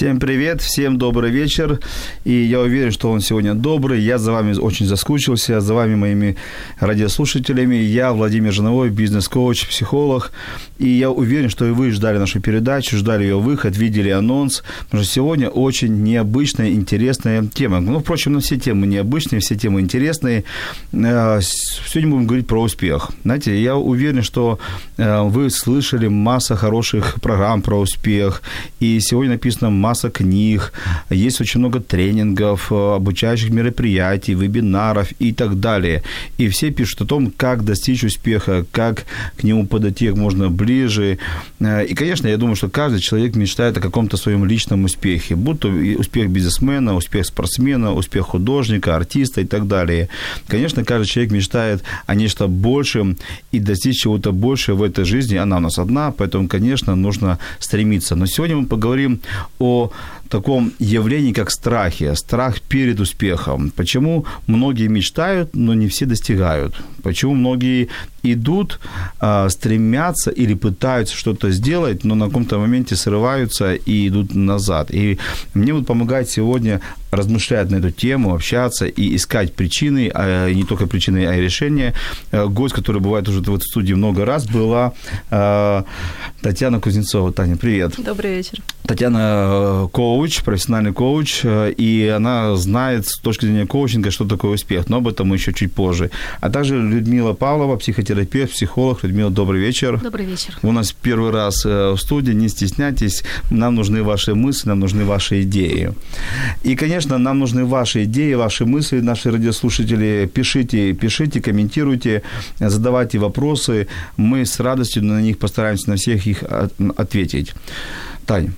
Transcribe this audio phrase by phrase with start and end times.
[0.00, 1.78] Всем привет, всем добрый вечер.
[2.24, 4.00] И я уверен, что он сегодня добрый.
[4.00, 6.36] Я за вами очень заскучился, за вами моими
[6.78, 7.74] радиослушателями.
[7.74, 10.32] Я Владимир Жановой, бизнес-коуч, психолог.
[10.78, 14.62] И я уверен, что и вы ждали нашу передачу, ждали ее выход, видели анонс.
[14.86, 17.80] Потому что сегодня очень необычная, интересная тема.
[17.80, 20.44] Ну, впрочем, все темы необычные, все темы интересные.
[20.92, 23.10] Э, сегодня будем говорить про успех.
[23.24, 24.58] Знаете, я уверен, что
[24.96, 28.40] э, вы слышали масса хороших программ про успех.
[28.80, 30.72] И сегодня написано масса книг,
[31.10, 36.02] есть очень много тренингов, э, обучающих мероприятий, вебинаров и так далее.
[36.38, 39.04] И все пишут о том, как достичь успеха, как
[39.36, 41.18] к нему подойти как можно ближе.
[41.60, 45.60] Э, и, конечно, я думаю, что каждый человек мечтает о каком-то своем личном успехе, будь
[45.60, 50.08] то успех бизнесмена, успех спортсмена, успех художника, артиста и так далее.
[50.48, 53.16] Конечно, каждый человек мечтает о нечто большем
[53.52, 55.36] и достичь чего-то большего в этой жизни.
[55.36, 58.16] Она у нас одна, поэтому, конечно, нужно стремиться.
[58.16, 59.20] Но сегодня мы поговорим
[59.58, 59.79] о
[60.28, 63.70] таком явлении, как страхи, страх перед успехом.
[63.70, 66.74] Почему многие мечтают, но не все достигают?
[67.02, 67.88] Почему многие
[68.22, 68.80] идут,
[69.18, 74.90] а, стремятся или пытаются что-то сделать, но на каком-то моменте срываются и идут назад?
[74.90, 75.18] И
[75.54, 80.86] мне вот помогает сегодня размышлять на эту тему, общаться и искать причины, а не только
[80.86, 81.94] причины, а и решения.
[82.30, 84.92] Э, гость, который бывает уже в этой студии много раз, была
[85.30, 85.84] а,
[86.42, 87.32] Татьяна Кузнецова.
[87.32, 87.94] Таня, привет.
[87.98, 88.60] Добрый вечер.
[88.86, 94.52] Татьяна э, коуч, профессиональный коуч, э, и она знает с точки зрения коучинга, что такое
[94.52, 96.10] успех, но об этом мы еще чуть позже.
[96.40, 99.04] А также Людмила Павлова, психотерапевт, психолог.
[99.04, 100.00] Людмила, добрый вечер.
[100.02, 100.58] Добрый вечер.
[100.62, 105.04] У нас первый раз э, в студии, не стесняйтесь, нам нужны ваши мысли, нам нужны
[105.04, 105.92] ваши идеи.
[106.62, 110.30] И, конечно, нам нужны ваши идеи, ваши мысли, наши радиослушатели.
[110.32, 112.22] Пишите, пишите, комментируйте,
[112.58, 113.86] задавайте вопросы.
[114.16, 116.42] Мы с радостью на них постараемся на всех их
[116.96, 117.54] ответить.
[118.26, 118.50] Тань,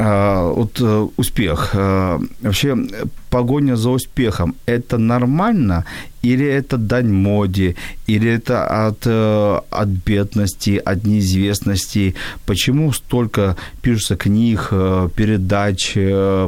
[0.00, 1.70] а, вот э, успех.
[1.72, 2.76] Э, вообще
[3.30, 5.84] погоня за успехом– это нормально
[6.22, 7.76] или это дань моде,
[8.08, 12.14] или это от, э, от бедности, от неизвестности?
[12.44, 14.68] Почему столько пишется книг,
[15.14, 15.92] передач,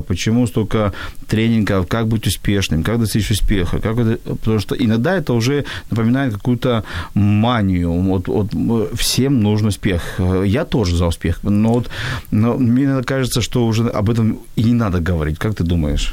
[0.06, 0.92] почему столько
[1.28, 3.78] тренингов, как быть успешным, как достичь успеха?
[3.78, 7.92] Как это, потому что иногда это уже напоминает какую-то манию.
[7.92, 8.50] Вот, вот
[8.94, 10.20] всем нужен успех.
[10.44, 11.90] Я тоже за успех, но, вот,
[12.30, 15.38] но мне кажется, что уже об этом и не надо говорить.
[15.38, 16.12] Как ты думаешь?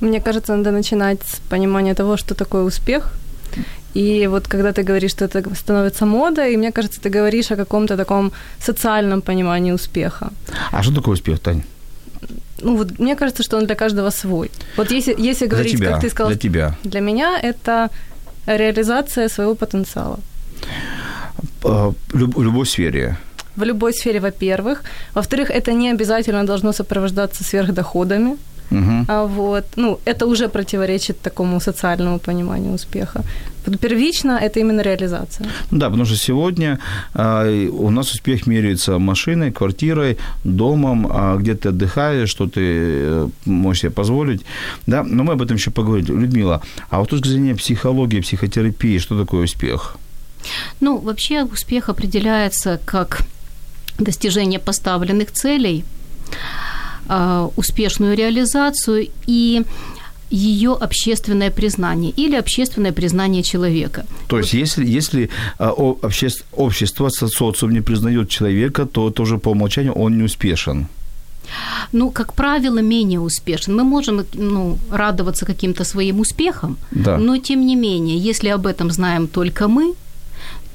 [0.00, 3.12] Мне кажется, надо начинать с понимания того, что такое успех.
[3.94, 7.56] И вот когда ты говоришь, что это становится модой, и мне кажется, ты говоришь о
[7.56, 10.30] каком-то таком социальном понимании успеха.
[10.70, 11.62] А что такое успех, Таня?
[12.62, 14.50] Ну, вот мне кажется, что он для каждого свой.
[14.76, 16.30] Вот если, если говорить, тебя, как ты сказал...
[16.32, 16.74] Для тебя.
[16.84, 17.88] Для меня это
[18.46, 20.18] реализация своего потенциала.
[21.62, 21.94] В
[22.42, 23.16] любой сфере
[23.56, 24.82] в любой сфере, во-первых.
[25.14, 28.36] Во-вторых, это не обязательно должно сопровождаться сверхдоходами.
[28.70, 29.04] Угу.
[29.08, 33.22] А вот, ну, это уже противоречит такому социальному пониманию успеха.
[33.80, 35.46] Первично это именно реализация.
[35.70, 36.78] Да, потому что сегодня
[37.14, 43.28] э, у нас успех меряется машиной, квартирой, домом, а где ты отдыхаешь, что ты э,
[43.44, 44.44] можешь себе позволить.
[44.86, 46.20] Да, но мы об этом еще поговорим.
[46.20, 49.96] Людмила, а вот с точки зрения психологии, психотерапии, что такое успех?
[50.80, 53.26] Ну, вообще успех определяется как
[53.98, 55.84] достижение поставленных целей,
[57.56, 59.62] успешную реализацию и
[60.30, 64.04] ее общественное признание или общественное признание человека.
[64.28, 65.28] То есть, если, если
[65.58, 70.86] общество, общество, социум не признает человека, то тоже по умолчанию он не успешен.
[71.92, 73.74] Ну, как правило, менее успешен.
[73.74, 77.18] Мы можем ну, радоваться каким-то своим успехам, да.
[77.18, 79.94] но тем не менее, если об этом знаем только мы,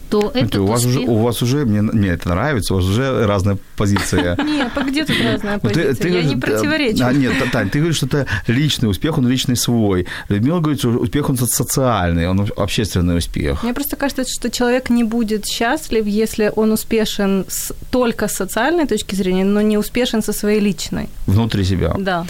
[0.10, 3.26] то это у вас уже у вас уже мне, мне это нравится, у вас уже
[3.26, 4.36] разная позиция.
[4.44, 6.12] Нет, а где тут разная позиция?
[6.12, 7.04] Я не противоречу.
[7.04, 10.08] А, нет, Тань, ты говоришь, что это личный успех, он личный свой.
[10.30, 13.64] Людмила говорит, что успех он социальный, он общественный успех.
[13.64, 17.46] Мне просто кажется, что человек не будет счастлив, если он успешен
[17.92, 21.10] только с социальной точки зрения, но не успешен со своей личной.
[21.28, 21.94] Внутри себя.
[21.98, 22.26] Да.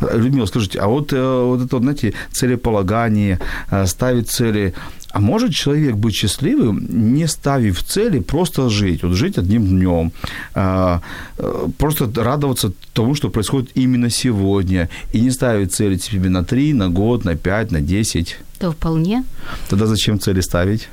[0.00, 3.38] Людмила, скажите, а вот, э, вот это, знаете, целеполагание,
[3.70, 4.74] э, ставить цели,
[5.14, 10.12] а может человек быть счастливым, не ставив цели, просто жить, вот жить одним днем,
[10.54, 11.00] а,
[11.38, 16.72] э, просто радоваться тому, что происходит именно сегодня, и не ставить цели себе на 3,
[16.72, 18.36] на год, на 5, на 10?
[18.60, 19.22] Да, вполне.
[19.68, 20.88] Тогда зачем цели ставить?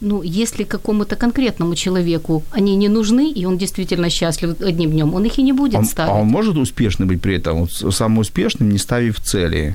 [0.00, 5.24] Ну, если какому-то конкретному человеку они не нужны, и он действительно счастлив одним днем, он
[5.24, 6.12] их и не будет он, ставить.
[6.12, 9.74] А он может успешным быть при этом, самым успешным, не ставив цели?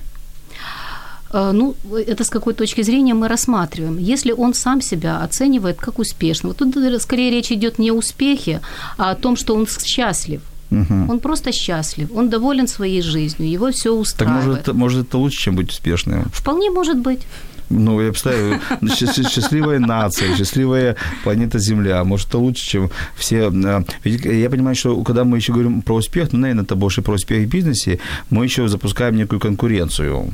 [1.31, 1.75] Э, ну,
[2.07, 3.97] это с какой точки зрения мы рассматриваем.
[3.97, 8.61] Если он сам себя оценивает как успешного, тут э, скорее речь идет не о успехе,
[8.97, 10.41] а о том, что он счастлив.
[10.71, 11.11] Угу.
[11.11, 14.65] Он просто счастлив, он доволен своей жизнью, его все устраивает.
[14.65, 16.25] Так может, может это лучше, чем быть успешным?
[16.31, 17.21] Вполне может быть.
[17.69, 18.59] Ну, я представляю,
[19.29, 22.03] счастливая нация, счастливая планета Земля.
[22.03, 23.51] Может, это лучше, чем все...
[23.51, 27.01] А, ведь я понимаю, что когда мы еще говорим про успех, ну, наверное, это больше
[27.01, 27.99] про успех в бизнесе,
[28.29, 30.33] мы еще запускаем некую конкуренцию.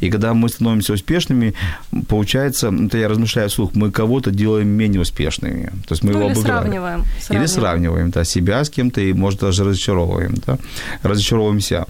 [0.00, 1.54] И когда мы становимся успешными,
[2.08, 5.66] получается, это я размышляю вслух, мы кого-то делаем менее успешными.
[5.86, 6.62] То есть мы ну, его или обыграем.
[6.62, 7.04] сравниваем.
[7.20, 7.42] сравниваем.
[7.42, 10.58] Или сравниваем, да, себя с кем-то и, может, даже разочаровываем, да,
[11.02, 11.86] разочаровываемся.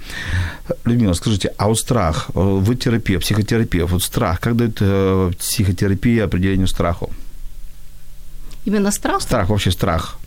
[0.85, 6.67] Людмила, скажите, а вот страх, вы терапевт, психотерапевт, вот страх, как дает э, психотерапия определению
[6.67, 7.11] страху?
[8.67, 9.23] Именно страх?
[9.23, 10.19] Страх, вообще страх.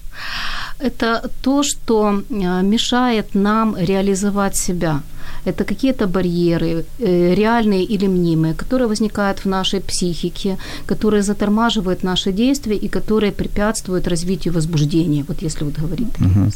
[0.80, 5.02] Это то, что э, мешает нам реализовать себя–
[5.46, 12.31] это какие-то барьеры, э, реальные или мнимые, которые возникают в нашей психике, которые затормаживают наши
[12.31, 16.20] действия и которые препятствуют развитию возбуждения, вот если вот говорить.
[16.20, 16.52] Угу.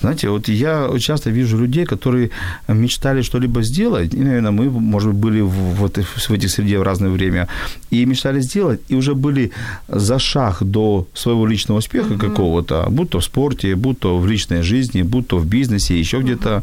[0.00, 2.30] Знаете, вот я часто вижу людей, которые
[2.68, 5.90] мечтали что-либо сделать, и, наверное, мы, может быть, были в, в,
[6.28, 7.46] в этих среде в разное время,
[7.92, 9.50] и мечтали сделать, и уже были
[9.88, 12.18] за шаг до своего личного успеха угу.
[12.18, 16.16] какого-то, будь то в спорте, будь то в личной жизни, будь то в бизнесе, еще
[16.16, 16.24] угу.
[16.26, 16.62] где-то,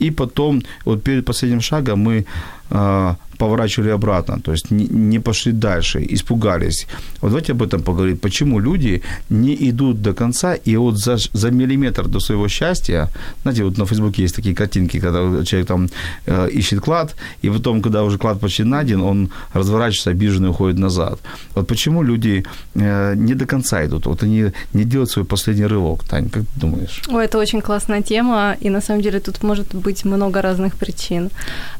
[0.00, 2.24] и потом вот перед последним шагом мы
[2.70, 6.86] э, поворачивали обратно, то есть не, пошли дальше, испугались.
[7.20, 8.16] Вот давайте об этом поговорим.
[8.16, 13.08] Почему люди не идут до конца и вот за, за миллиметр до своего счастья,
[13.42, 15.88] знаете, вот на Фейсбуке есть такие картинки, когда человек там
[16.26, 17.14] э, ищет клад,
[17.44, 21.18] и потом, когда уже клад почти найден, он разворачивается обиженный уходит назад.
[21.54, 22.44] Вот почему люди
[22.74, 26.04] э, не до конца идут, вот они не делают свой последний рывок.
[26.04, 27.02] Тань, как ты думаешь?
[27.08, 31.30] Ой, это очень классная тема, и на самом деле тут может быть много разных причин.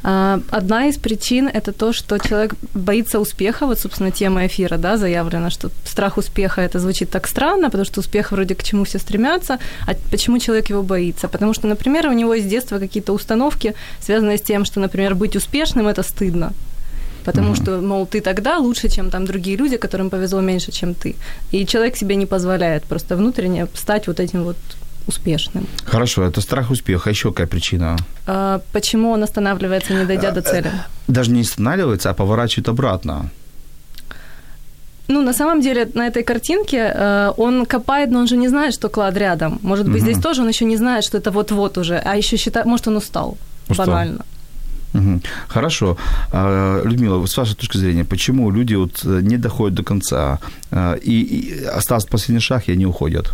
[0.02, 3.66] А, одна из причин это то, что человек боится успеха.
[3.66, 8.00] Вот, собственно, тема эфира, да, заявлена, что страх успеха, это звучит так странно, потому что
[8.00, 11.28] успех вроде к чему все стремятся, а почему человек его боится?
[11.28, 15.36] Потому что, например, у него с детства какие-то установки, связанные с тем, что, например, быть
[15.36, 16.52] успешным– это стыдно
[17.24, 17.62] потому mm-hmm.
[17.62, 21.14] что, мол, ты тогда лучше, чем там другие люди, которым повезло меньше, чем ты.
[21.52, 24.56] И человек себе не позволяет просто внутренне стать вот этим вот
[25.08, 25.66] успешным.
[25.84, 27.10] Хорошо, это страх успеха.
[27.10, 27.96] Еще какая причина?
[28.26, 30.70] А, почему он останавливается, не дойдя до цели?
[31.08, 33.30] Даже не останавливается, а поворачивает обратно.
[35.08, 38.74] Ну, на самом деле, на этой картинке э, он копает, но он же не знает,
[38.74, 39.58] что клад рядом.
[39.62, 40.10] Может быть, угу.
[40.10, 42.96] здесь тоже он еще не знает, что это вот-вот уже, а еще считает, может, он
[42.96, 43.38] устал.
[43.68, 43.86] устал.
[43.86, 44.24] Банально.
[44.94, 45.20] Угу.
[45.48, 45.96] Хорошо.
[46.32, 50.38] А, Людмила, с вашей точки зрения, почему люди вот э, не доходят до конца
[50.70, 53.32] а, и, и остался последний шаг, и они уходят?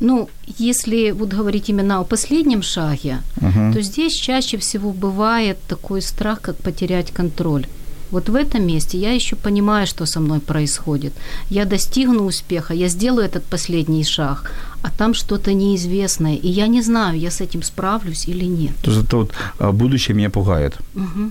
[0.00, 6.00] Ну, если вот говорить именно о последнем шаге, uh то здесь чаще всего бывает такой
[6.00, 7.66] страх, как потерять контроль.
[8.10, 11.12] Вот в этом месте я еще понимаю, что со мной происходит.
[11.50, 16.82] Я достигну успеха, я сделаю этот последний шаг, а там что-то неизвестное, и я не
[16.82, 18.72] знаю, я с этим справлюсь или нет.
[18.82, 20.78] То есть это вот а, будущее меня пугает.
[20.94, 21.30] Угу.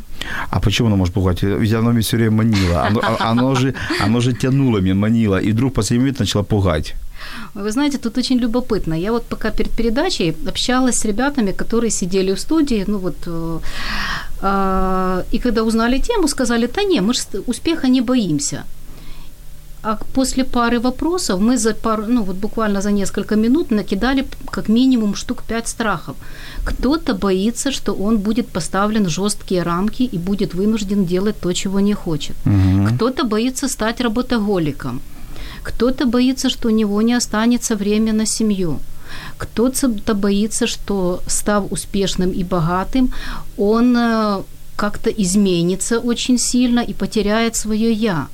[0.52, 1.44] А почему оно может пугать?
[1.44, 2.88] Ведь оно меня все время манило.
[2.88, 6.44] Оно, а, оно, же, оно же тянуло меня, манило, и вдруг в последний момент начало
[6.44, 6.96] пугать.
[7.54, 8.94] Вы знаете, тут очень любопытно.
[8.94, 13.60] Я вот пока перед передачей общалась с ребятами, которые сидели в студии, ну вот, э,
[14.42, 18.64] э, и когда узнали тему, сказали, да не, мы же успеха не боимся.
[19.82, 24.70] А после пары вопросов мы за пару, ну вот буквально за несколько минут накидали как
[24.70, 26.16] минимум штук пять страхов.
[26.66, 31.80] Кто-то боится, что он будет поставлен в жесткие рамки и будет вынужден делать то, чего
[31.80, 32.36] не хочет.
[32.46, 32.88] Угу.
[32.96, 35.02] Кто-то боится стать работоголиком.
[35.70, 38.80] Кто-то боится, что у него не останется время на семью.
[39.38, 43.14] Кто-то боится, что став успешным и богатым,
[43.56, 44.42] он э,
[44.76, 48.28] как-то изменится очень сильно и потеряет свое я.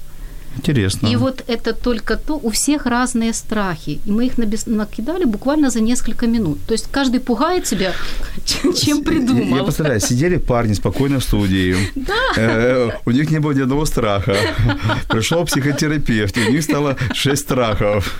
[0.58, 1.08] Интересно.
[1.08, 4.00] И вот это только то, у всех разные страхи.
[4.06, 6.60] И мы их накидали буквально за несколько минут.
[6.68, 7.94] То есть каждый пугает себя,
[8.76, 9.58] чем придумал.
[9.58, 11.76] Я представляю, сидели парни спокойно в студии.
[11.96, 12.14] Да.
[12.38, 14.36] Э, у них не было ни одного страха.
[15.10, 18.20] Пришел психотерапевт, и у них стало шесть страхов.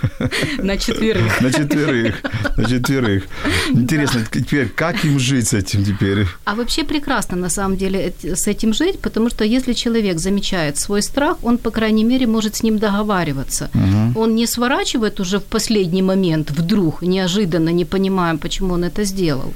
[0.58, 1.40] На четверых.
[1.40, 2.22] На четверых.
[2.56, 3.24] На четверых.
[3.70, 6.26] Интересно, теперь как им жить с этим теперь?
[6.44, 11.02] А вообще прекрасно, на самом деле, с этим жить, потому что если человек замечает свой
[11.02, 13.70] страх, он, по крайней мере, мере может с ним договариваться.
[14.16, 19.52] Он не сворачивает уже в последний момент, вдруг, неожиданно, не понимая, почему он это сделал,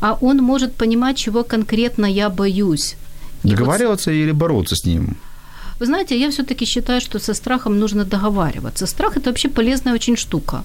[0.00, 2.96] а он может понимать, чего конкретно я боюсь.
[3.44, 5.16] И вот Договариваться или бороться с ним?
[5.80, 8.86] вы знаете, я все-таки считаю, что со страхом нужно договариваться.
[8.86, 10.62] Страх это вообще полезная очень штука.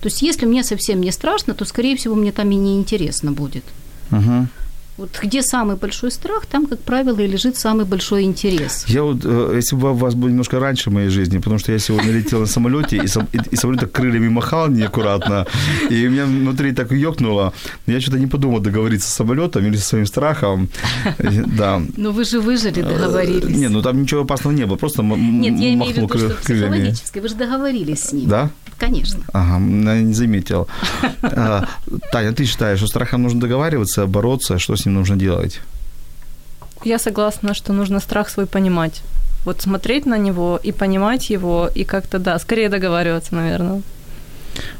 [0.00, 3.32] То есть, если мне совсем не страшно, то, скорее всего, мне там и не интересно
[3.32, 3.64] будет.
[4.10, 4.46] Угу.
[4.98, 8.84] Вот где самый большой страх, там, как правило, и лежит самый большой интерес.
[8.88, 11.70] Я вот, э, если бы у вас было немножко раньше в моей жизни, потому что
[11.72, 15.46] я сегодня летел на самолете, и, сам- и, и самолет так крыльями махал неаккуратно,
[15.88, 17.52] и у меня внутри так ёкнуло.
[17.86, 20.68] Я что-то не подумал договориться с самолетом или со своим страхом.
[21.18, 21.80] Э, Да.
[21.96, 23.56] Но вы же выжили, договорились.
[23.56, 26.08] Не, ну там ничего опасного не было, просто м- м- Нет, я имею в махнул
[26.08, 26.66] виду, что крыльями.
[26.70, 27.18] психологически.
[27.20, 28.28] Вы же договорились с ним.
[28.28, 28.50] Да?
[28.78, 29.20] Конечно.
[29.32, 30.66] Ага, не заметил.
[31.22, 31.64] А,
[32.12, 35.60] Таня, ты считаешь, что страхом нужно договариваться, бороться, что с ним нужно делать?
[36.84, 39.02] Я согласна, что нужно страх свой понимать.
[39.44, 43.82] Вот смотреть на него и понимать его, и как-то, да, скорее договариваться, наверное.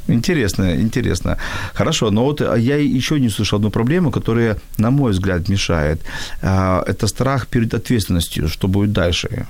[0.09, 1.37] Интересно, интересно.
[1.75, 6.01] Хорошо, но вот а, я еще не слышал одну проблему, которая, на мой взгляд, мешает.
[6.43, 9.47] А, Это страх перед ответственностью, что будет дальше.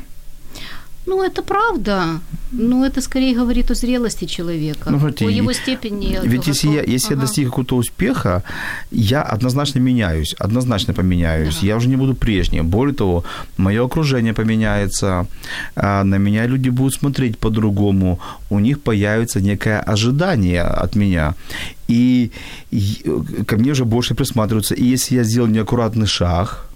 [1.08, 2.20] Ну, это правда.
[2.52, 6.18] Но это скорее говорит о зрелости человека, Ну, смотрите, о его степени.
[6.24, 7.26] Ведь если я, готов- если я Ага.
[7.26, 8.42] достиг какого-то успеха,
[8.90, 11.62] я однозначно меняюсь, однозначно поменяюсь.
[11.62, 12.68] Я уже не буду прежним.
[12.68, 13.24] Более того,
[13.58, 15.26] мое окружение поменяется,
[15.76, 18.18] а, на меня люди будут смотреть по-другому,
[18.50, 21.34] у них появится некое ожидание от меня.
[21.88, 22.30] И,
[22.70, 23.02] и
[23.46, 24.74] ко мне уже больше присматриваются.
[24.74, 26.67] И если я сделал неаккуратный шаг,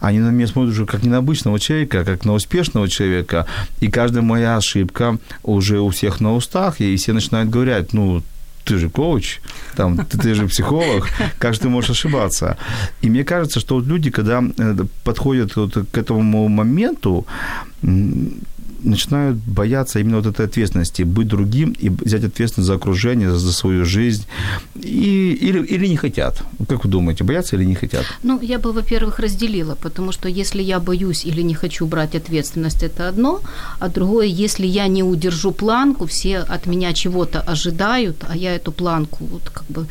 [0.00, 3.46] они на меня смотрят уже как не на обычного человека, а как на успешного человека.
[3.80, 8.22] И каждая моя ошибка уже у всех на устах, и все начинают говорить, ну,
[8.64, 9.40] ты же коуч,
[9.76, 11.08] там, ты, ты же психолог,
[11.38, 12.56] как же ты можешь ошибаться?
[13.00, 17.26] И мне кажется, что вот люди, когда э, подходят вот к этому моменту,
[18.80, 23.84] начинают бояться именно вот этой ответственности, быть другим и взять ответственность за окружение, за свою
[23.84, 24.24] жизнь,
[24.74, 26.42] и, или, или не хотят.
[26.68, 28.04] Как вы думаете, боятся или не хотят?
[28.22, 32.82] Ну, я бы, во-первых, разделила, потому что если я боюсь или не хочу брать ответственность,
[32.82, 33.40] это одно,
[33.80, 38.72] а другое, если я не удержу планку, все от меня чего-то ожидают, а я эту
[38.72, 39.86] планку вот как бы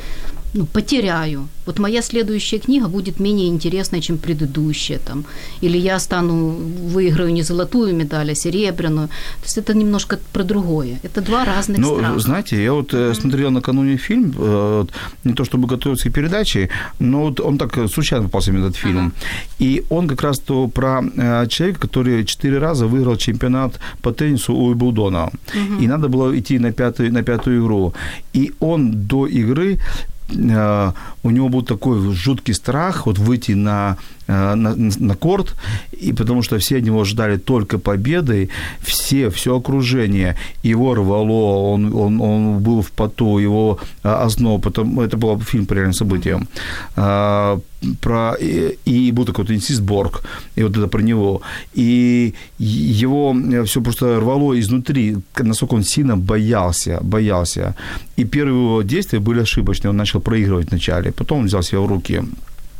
[0.53, 1.47] ну, потеряю.
[1.65, 5.25] Вот моя следующая книга будет менее интересной, чем предыдущая, там,
[5.61, 6.55] или я стану,
[6.93, 9.07] выиграю не золотую медаль, а серебряную.
[9.07, 10.99] То есть это немножко про другое.
[11.03, 12.19] Это два разных Ну, страха.
[12.19, 14.85] знаете, я вот э, смотрел накануне фильм, э,
[15.25, 19.11] не то чтобы готовиться к передаче, но вот он так случайно попался мне этот фильм.
[19.59, 24.53] И он как раз то про э, человека, который четыре раза выиграл чемпионат по теннису
[24.53, 25.31] у Уимблдона.
[25.81, 27.93] И надо было идти на пятую, на пятую игру.
[28.33, 29.79] И он до игры
[30.29, 35.55] у него был такой жуткий страх вот выйти на, э, на, на корт,
[35.91, 38.49] и потому что все от него ждали только победы,
[38.81, 44.99] все, все окружение, его рвало, он, он, он был в поту, его а, озноб, потом,
[44.99, 46.47] это был фильм по реальным событиям,
[46.95, 47.59] А,
[48.01, 50.23] про, и, и был такой вот инсист Борг,
[50.57, 51.41] и вот это про него,
[51.75, 57.75] и его все просто рвало изнутри, насколько он сильно боялся, боялся,
[58.17, 61.87] и первые его действия были ошибочные, он начал проигрывать вначале, потом он взял себя в
[61.87, 62.23] руки,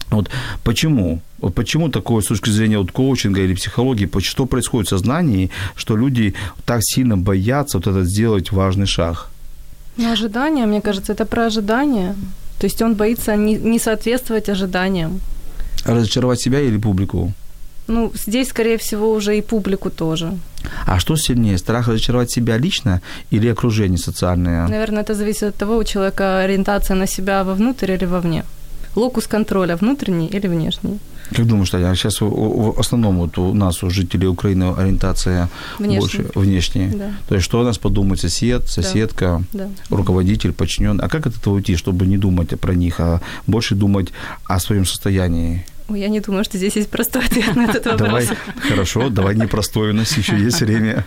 [0.10, 0.30] вот
[0.64, 1.22] почему?
[1.40, 5.98] Вот почему такое с точки зрения вот коучинга или психологии, что происходит в сознании, что
[5.98, 6.34] люди
[6.66, 9.30] так сильно боятся вот этот сделать важный шаг?
[9.98, 12.16] Ну, ожидания, мне кажется, это про ожидания.
[12.60, 15.20] То есть он боится не, не соответствовать ожиданиям.
[15.86, 17.34] Разочаровать себя или публику?
[17.88, 20.38] Ну, здесь, скорее всего, уже и публику тоже.
[20.86, 24.68] А что сильнее, страх разочаровать себя лично или окружение социальное?
[24.68, 28.44] Наверное, это зависит от того, у человека ориентация на себя вовнутрь или вовне.
[28.98, 31.00] Локус контроля внутренний или внешний.
[31.36, 36.00] Как думаешь, Таня, сейчас в основном вот у нас, у жителей Украины, ориентация Внешний.
[36.00, 36.90] больше внешняя?
[36.90, 37.12] Да.
[37.28, 39.68] То есть что о нас подумает сосед, соседка, Да.
[39.90, 41.00] руководитель, подчинен?
[41.02, 44.08] А как от этого уйти, чтобы не думать про них, а больше думать
[44.46, 45.64] о своем состоянии?
[45.90, 48.00] Ой, я не думаю, что здесь есть простой ответ на этот вопрос.
[48.00, 48.28] Давай,
[48.70, 51.06] хорошо, давай непростой, у нас еще есть время.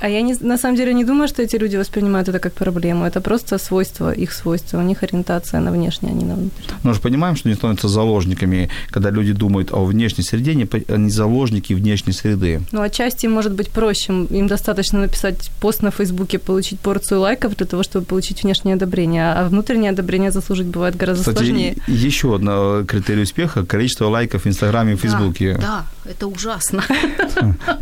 [0.00, 3.04] А я не, на самом деле не думаю, что эти люди воспринимают это как проблему.
[3.04, 4.78] Это просто свойство, их свойство.
[4.78, 6.78] У них ориентация на внешнее, а не на внутреннее.
[6.82, 11.72] Мы же понимаем, что они становятся заложниками, когда люди думают о внешней среде, они заложники
[11.74, 12.60] внешней среды.
[12.72, 14.12] Ну, отчасти им может быть проще.
[14.30, 19.32] Им достаточно написать пост на Фейсбуке, получить порцию лайков для того, чтобы получить внешнее одобрение.
[19.32, 21.76] А внутреннее одобрение заслужить бывает гораздо Кстати, сложнее.
[21.86, 25.54] еще одно критерий успеха– количество лайков в Инстаграме и в Фейсбуке.
[25.54, 26.82] Да, да, это ужасно.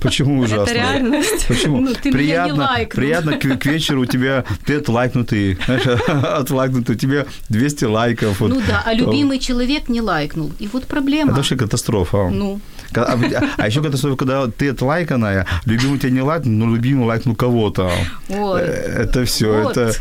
[0.01, 0.63] Почему ужасно?
[0.63, 1.47] Это реальность.
[1.49, 1.81] Почему?
[2.11, 2.97] Ты меня не приятно, лайкнул.
[3.03, 8.41] приятно к, к вечеру у тебя ты отлайкнутый, знаешь, отлайкнутый, у тебя 200 лайков.
[8.41, 8.51] Вот.
[8.51, 10.53] Ну да, а любимый человек не лайкнул.
[10.59, 11.31] И вот проблема.
[11.31, 12.29] Это вообще катастрофа.
[12.31, 12.61] Ну,
[12.95, 13.19] А,
[13.57, 17.91] а еще когда, когда ты отлайканная, любимый тебя не лайкнул, но любимый лайкнул кого-то.
[18.29, 19.77] Э, Это все, Вот.
[19.77, 19.93] это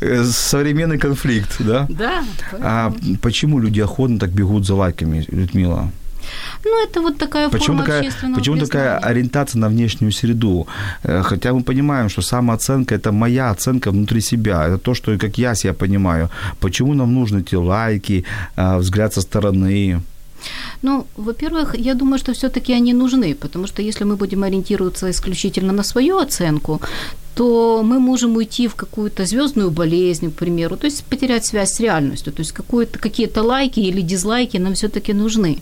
[0.00, 1.86] э, современный конфликт, да?
[1.88, 2.24] Да.
[2.60, 5.90] А почему люди охотно так бегут за лайками, Людмила?
[6.64, 9.06] Ну, это вот такая Почему форма такая, общественного почему такая признания.
[9.06, 10.66] ориентация на внешнюю среду?
[11.04, 14.66] Э, Хотя мы понимаем, что самооценка– это моя оценка внутри себя.
[14.66, 16.28] Это то, что как я себя понимаю.
[16.60, 18.24] Почему нам нужны эти лайки,
[18.56, 20.00] э, взгляд со стороны?
[20.82, 25.72] Ну, во-первых, я думаю, что все-таки они нужны, потому что если мы будем ориентироваться исключительно
[25.72, 26.80] на свою оценку,
[27.34, 31.80] то мы можем уйти в какую-то звездную болезнь, к примеру, то есть потерять связь с
[31.80, 32.32] реальностью.
[32.32, 35.58] То есть какие-то лайки или дизлайки нам все-таки нужны.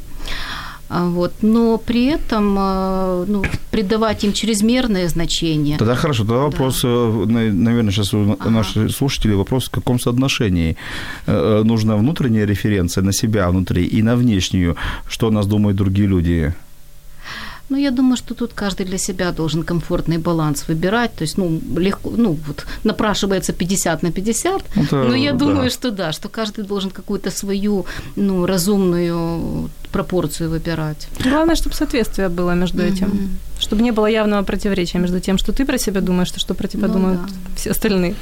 [0.89, 1.33] А Вот.
[1.43, 5.79] Но при этом а, ну, придавать им чрезмерное значение.
[5.79, 10.77] Тогда хорошо, тогда вопрос, э, на- наверное, сейчас у наших слушателей вопрос, в каком соотношении
[11.27, 14.77] э, э, нужна внутренняя референция на себя внутри и на внешнюю,
[15.09, 16.55] что о нас думают другие люди.
[17.71, 21.15] Ну, я думаю, что тут каждый для себя должен комфортный баланс выбирать.
[21.15, 24.63] То есть, ну, легко, ну, вот напрашивается 50 на 50.
[24.77, 25.39] Это но я да.
[25.39, 27.87] думаю, что да, что каждый должен какую-то свою,
[28.17, 31.09] ну, разумную пропорцию выбирать.
[31.25, 33.07] Главное, чтобы соответствие было между этим.
[33.09, 33.29] Мгм.
[33.61, 36.69] Чтобы не было явного противоречия между тем, что ты про себя думаешь, и что про
[36.69, 37.29] тебя Ну думают да.
[37.57, 38.15] все остальные.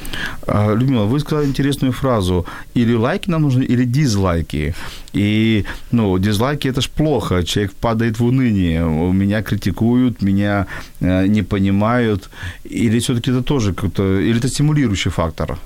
[0.47, 2.45] А, Людмила, вы сказали интересную фразу.
[2.75, 4.75] Или лайки нам нужны, или дизлайки.
[5.14, 7.43] И, ну, дизлайки– это ж плохо.
[7.43, 8.83] Человек падает в уныние.
[9.12, 10.67] Меня критикуют, меня
[11.00, 12.31] э, не понимают.
[12.71, 14.02] Или все-таки это тоже как-то...
[14.02, 15.59] Или это стимулирующий фактор?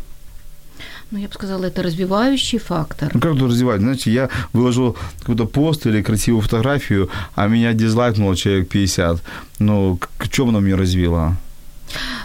[1.11, 3.11] Ну, я бы сказала, это развивающий фактор.
[3.15, 3.81] Ну, как это развивать?
[3.81, 9.23] Знаете, я выложил какой-то пост или красивую фотографию, а меня дизлайкнуло человек 50.
[9.61, 11.37] Ну, к, чему оно меня развило?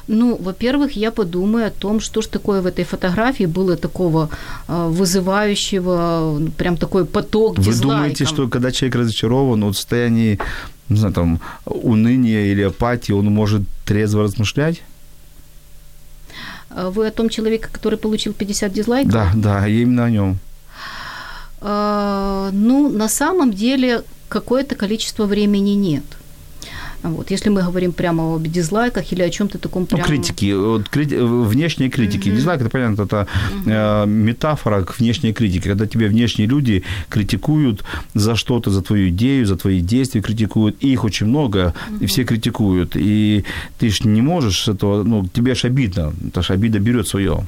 [0.07, 4.29] Ну, во-первых, я подумаю о том, что ж такое в этой фотографии было такого
[4.67, 7.97] а, вызывающего, ну, прям такой поток Вы дизлайков.
[7.97, 10.39] думаете, что когда человек разочарован, вот в состоянии,
[10.89, 14.81] не знаю, там, уныния или апатии, он может трезво размышлять?
[16.75, 19.11] А Вы о том человеке, который получил 50 дизлайков?
[19.13, 20.37] Да, да, именно о нем.
[21.61, 26.03] А, Ну, на самом деле, какое-то количество времени нет.
[27.03, 30.07] Вот, если мы говорим прямо об дизлайках или о чем-то таком Ну, прям...
[30.07, 32.29] критики, вот, крити- внешние критики.
[32.29, 33.27] Дизлайк, это понятно, это
[33.65, 37.83] э, метафора к внешней критике, когда тебе внешние люди критикуют
[38.13, 42.23] за что-то, за твою идею, за твои действия критикуют, и их очень много, и все
[42.23, 43.43] критикуют, и
[43.79, 47.43] ты ж не можешь этого, ну, тебе ж обидно, потому что обида берет свое.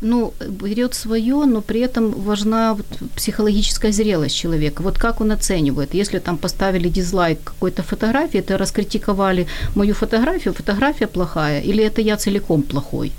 [0.00, 4.82] Ну, берет свое, но при этом важна вот психологическая зрелость человека.
[4.82, 5.94] Вот как он оценивает.
[5.94, 12.16] Если там поставили дизлайк какой-то фотографии, это раскритиковали мою фотографию, фотография плохая, или это я
[12.16, 13.12] целиком плохой?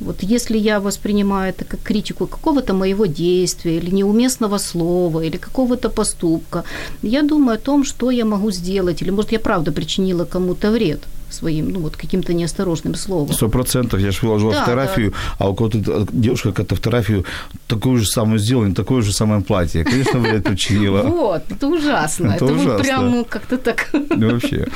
[0.00, 5.88] Вот если я воспринимаю это как критику какого-то моего действия или неуместного слова или какого-то
[5.88, 6.64] поступка,
[7.02, 11.00] я думаю о том, что я могу сделать, или может я правда причинила кому-то вред
[11.30, 13.32] своим, ну вот каким-то неосторожным словом.
[13.34, 14.00] Сто процентов.
[14.00, 17.24] Я же выложил Да, фотографию, а у кого-то э, девушка какая-то фотографию
[17.66, 19.84] такую же самую сделала, такое же самое платье.
[19.84, 21.02] Конечно, вред причинила.
[21.02, 22.28] Вот, это ужасно.
[22.28, 22.84] Это Это, вот ужасно.
[22.84, 23.88] прям ну, как-то так.
[23.92, 24.66] Ну, вообще.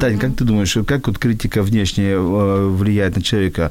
[0.00, 3.70] Тань, как ты думаешь, как вот критика внешняя э, влияет на человека?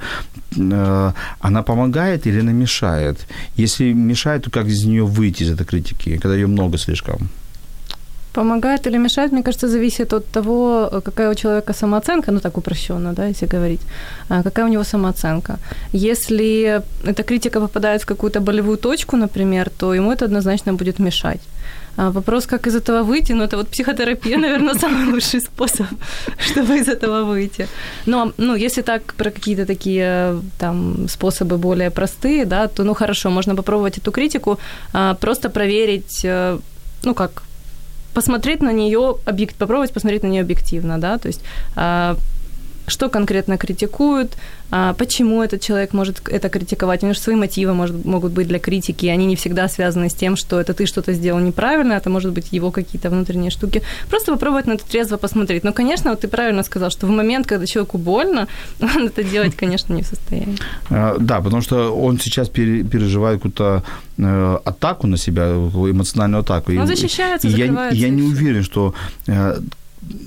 [0.58, 3.28] Э, Она помогает или она мешает?
[3.58, 7.30] Если мешает, то как из нее выйти из этой критики, когда ее много слишком?
[8.34, 13.13] Помогает или мешает, мне кажется, зависит от того, какая у человека самооценка, ну так упрощенно,
[13.13, 13.82] да, если говорить,
[14.30, 15.58] а, какая у него самооценка.
[15.94, 21.42] Если эта критика попадает в какую-то болевую точку, например, то ему это однозначно будет мешать.
[21.98, 25.88] А Вопрос, как из этого выйти, ну, это вот психотерапия, наверное, самый лучший способ,
[26.38, 27.68] чтобы из этого выйти.
[28.06, 33.30] Но, ну, если так про какие-то такие там способы более простые, да, то, ну, хорошо,
[33.30, 34.60] можно попробовать эту критику,
[34.94, 36.60] а, просто проверить, э,
[37.04, 37.44] ну, как,
[38.19, 41.41] посмотреть на нее, объект, попробовать посмотреть на нее объективно, да, то есть
[41.77, 42.17] а,
[42.89, 44.36] что конкретно критикуют,
[44.71, 47.02] а, почему этот человек может это критиковать.
[47.04, 50.10] У него же свои мотивы может, могут быть для критики, и они не всегда связаны
[50.10, 53.82] с тем, что это ты что-то сделал неправильно, это может быть его какие-то внутренние штуки.
[54.10, 55.63] Просто попробовать на это трезво посмотреть.
[55.63, 58.47] Но, конечно, вот ты правильно сказал, что в момент, когда человеку больно,
[58.82, 60.58] он это делать, конечно, не в состоянии.
[60.89, 63.84] Э, Да, потому что он сейчас пере- переживает какую-то
[64.17, 66.71] э, атаку на себя, эмоциональную атаку.
[66.71, 68.93] Он защищается, и я, я не уверен, что
[69.28, 69.60] э,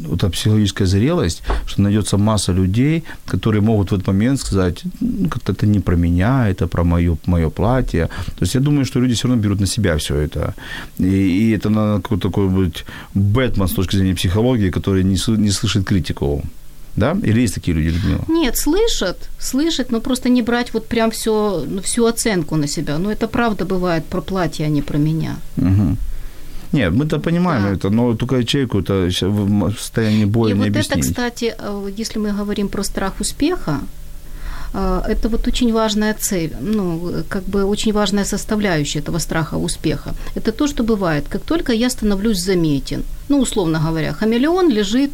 [0.07, 5.29] вот эта психологическая зрелость, что найдется масса людей, которые могут в этот момент сказать, «Ну,
[5.29, 8.09] как-то это не про меня, это про мое, мое платье.
[8.39, 10.55] То есть я думаю, что люди все равно берут на себя все это.
[10.99, 15.51] И, и это надо какой-то такой быть Бэтмен с точки зрения психологии, который не, не
[15.51, 16.43] слышит критику.
[16.97, 17.17] Да?
[17.23, 18.25] Или есть такие люди, Людмила?
[18.29, 22.99] Нет, слышат, слышат, но просто не брать вот прям все, всю оценку на себя.
[22.99, 25.37] Ну, это правда бывает про платье, а не про меня.
[25.57, 25.97] Мгм.
[26.73, 27.71] Нет, мы-то понимаем Да.
[27.75, 31.05] это, но только человеку это в состоянии боя И не вот это, объяснить.
[31.05, 33.81] кстати, э, если мы говорим про страх успеха,
[34.75, 40.15] э, это вот очень важная цель, ну, как бы очень важная составляющая этого страха успеха.
[40.35, 45.11] Это то, что бывает, как только я становлюсь заметен, ну, условно говоря, хамелеон лежит,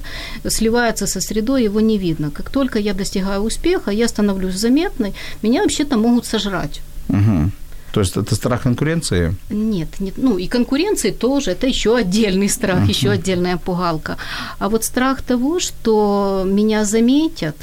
[0.48, 2.30] сливается со средой, его не видно.
[2.30, 6.80] Как только я достигаю успеха, я становлюсь заметной, меня вообще-то могут сожрать.
[7.08, 7.50] Мгм.
[7.92, 9.34] То есть это страх конкуренции?
[9.50, 14.16] Нет, нет, ну и конкуренции тоже, это еще отдельный страх, еще отдельная пугалка.
[14.58, 17.56] А вот страх того, что меня заметят,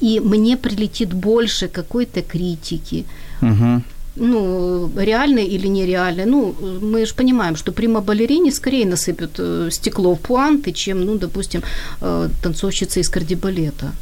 [0.00, 3.04] и мне прилетит больше какой-то критики,
[3.42, 3.82] Угу.
[4.16, 6.26] ну, реальной или нереальной.
[6.26, 11.62] Ну, мы же понимаем, что прима-балерине скорее насыпят э, стекло в пуанты, чем, ну, допустим,
[12.00, 13.92] э, танцовщица из кардибалета.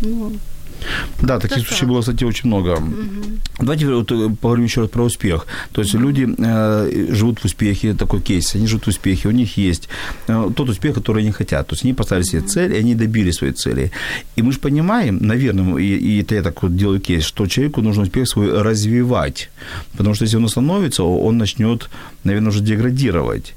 [0.00, 0.32] Ну,
[1.22, 2.82] Да, таких Это случаев было, кстати, очень много.
[3.58, 5.46] Давайте вот э, поговорим еще раз про успех.
[5.72, 9.56] То есть люди э, живут в успехе, такой кейс, они живут в успехе, у них
[9.56, 9.88] есть
[10.28, 11.66] э, тот успех, который они хотят.
[11.66, 13.90] То есть они поставили себе цель, и они добились своей цели.
[14.36, 17.82] И мы же понимаем, наверное, и, и это я так вот делаю кейс, что человеку
[17.82, 19.50] нужно успех свой развивать.
[19.96, 21.90] Потому что если он остановится, он начнет,
[22.24, 23.54] наверное, уже деградировать.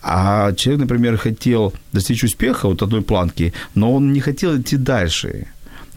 [0.00, 5.46] А человек, например, хотел достичь успеха, вот одной планки, но он не хотел идти дальше.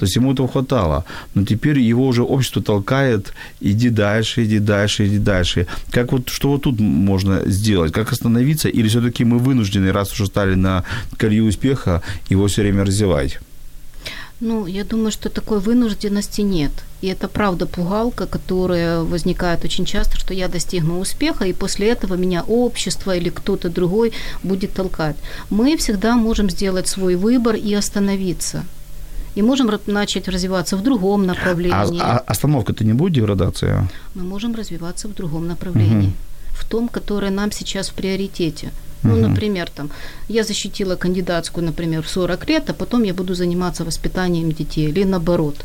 [0.01, 1.05] То есть ему этого хватало.
[1.35, 5.67] Но теперь его уже общество толкает, иди дальше, иди дальше, иди дальше.
[5.91, 7.93] Как вот, что вот тут можно сделать?
[7.93, 8.67] Как остановиться?
[8.67, 10.83] Или все-таки мы вынуждены, раз уже стали на
[11.17, 13.37] колею успеха, его все время развивать?
[14.39, 16.71] Ну, я думаю, что такой вынужденности нет.
[17.01, 22.15] И это правда пугалка, которая возникает очень часто, что я достигну успеха, и после этого
[22.15, 25.15] меня общество или кто-то другой будет толкать.
[25.51, 28.65] Мы всегда можем сделать свой выбор и остановиться.
[29.35, 31.99] И можем начать развиваться в другом А, направлении.
[32.01, 33.87] а остановка это не будет деградация?
[34.15, 36.07] Мы можем развиваться в другом направлении.
[36.07, 36.13] Мгм.
[36.53, 38.71] В том, которое нам сейчас в приоритете.
[39.03, 39.21] Ну, Мгм.
[39.29, 39.89] например, там,
[40.29, 44.89] я защитила кандидатскую, например, в 40 лет, а потом я буду заниматься воспитанием детей.
[44.89, 45.55] Или наоборот.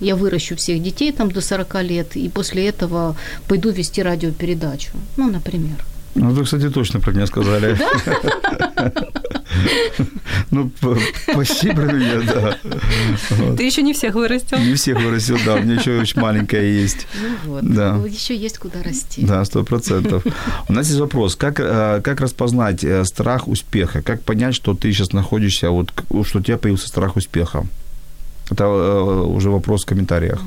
[0.00, 3.16] Я выращу всех детей там до 40 лет, и после этого
[3.48, 4.92] пойду вести радиопередачу.
[5.16, 5.84] Ну, например.
[6.14, 7.78] Ну, вы, кстати, точно про меня сказали.
[10.50, 10.70] Ну,
[11.34, 12.58] почти про меня, да.
[13.56, 14.58] Ты еще не всех вырастил.
[14.58, 17.06] Не всех вырастил, да, у меня еще очень маленькая есть.
[17.20, 17.64] Ну вот.
[17.64, 17.96] Да.
[18.08, 19.24] Еще есть куда расти.
[19.24, 20.24] Да, сто процентов.
[20.68, 24.02] У нас есть вопрос, как, э, как распознать э, страх успеха?
[24.02, 25.92] Как понять, что ты сейчас находишься, вот,
[26.24, 27.66] что у тебя появился страх успеха?
[28.50, 30.40] Это э, уже вопрос в комментариях.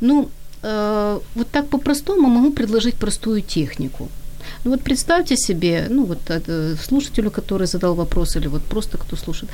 [0.00, 0.30] Ну,
[0.62, 4.10] вот так по-простому могу предложить простую технику.
[4.64, 9.16] Ну вот представьте себе, ну вот э, слушателю, который задал вопрос, или вот просто кто
[9.16, 9.52] слушает,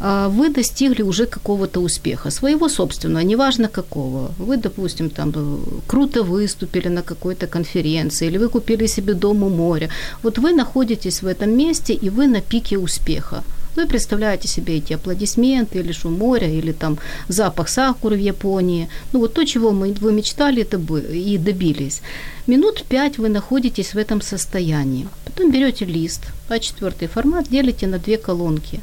[0.00, 4.30] а, вы достигли уже какого-то успеха, своего собственного, неважно какого.
[4.38, 9.50] Вы, допустим, там э, круто выступили на какой-то конференции, или вы купили себе дом у
[9.50, 9.90] моря.
[10.22, 13.42] Вот вы находитесь в этом месте, и вы на пике успеха.
[13.78, 18.88] Вы представляете себе эти аплодисменты, или шум моря, или там запах сакуры в Японии.
[19.12, 22.02] Ну вот то, чего мы, вы мечтали это бы- и добились.
[22.48, 25.06] Минут пять вы находитесь в этом состоянии.
[25.24, 28.80] Потом берете лист, А4 формат, делите на две колонки.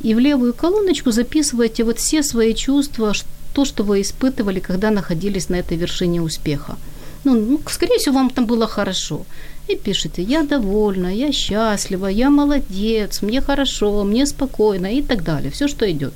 [0.00, 3.12] И в левую колоночку записываете вот все свои чувства,
[3.52, 6.76] то, что вы испытывали, когда находились на этой вершине успеха.
[7.24, 9.26] Ну, ну, скорее всего, вам там было хорошо.
[9.72, 15.50] И пишите, я довольна, я счастлива, я молодец, мне хорошо, мне спокойно и так далее.
[15.50, 16.12] Все, что идет.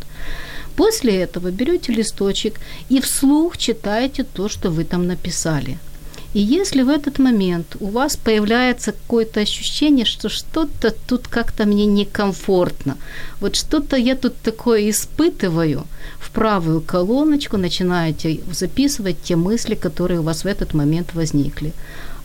[0.76, 5.78] После этого берете листочек и вслух читаете то, что вы там написали.
[6.34, 11.86] И если в этот момент у вас появляется какое-то ощущение, что что-то тут как-то мне
[11.86, 12.98] некомфортно,
[13.40, 15.86] вот что-то я тут такое испытываю,
[16.20, 21.72] в правую колоночку начинаете записывать те мысли, которые у вас в этот момент возникли.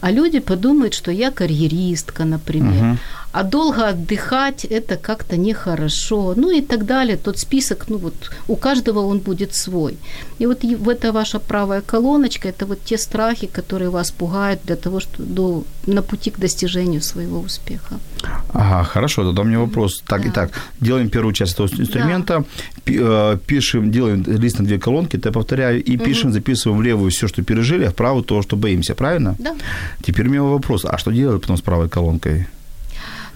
[0.02, 2.74] А люди подумают, что я карьеристка, например.
[2.84, 3.00] Мгм.
[3.32, 6.34] А долго отдыхать это как-то нехорошо.
[6.36, 7.17] Ну и так далее.
[7.17, 8.13] Тот список, ну вот
[8.48, 9.98] у каждого он будет свой.
[10.39, 14.76] И вот в это ваша правая колоночка, это вот те страхи, которые вас пугают для
[14.76, 17.96] того, что до, на пути к достижению своего успеха.
[18.54, 20.02] Ага, хорошо, тогда у меня вопрос.
[20.08, 20.30] Так, Да.
[20.30, 22.44] итак, делаем первую часть этого инструмента,
[22.84, 26.84] пи- э, пишем, делаем лист на две колонки, это я повторяю, и пишем, записываем в
[26.84, 29.36] левую все, что пережили, а в правую то, что боимся, правильно?
[29.39, 29.56] Да.
[30.04, 32.48] Теперь у меня вопрос, а что делать потом с правой колонкой?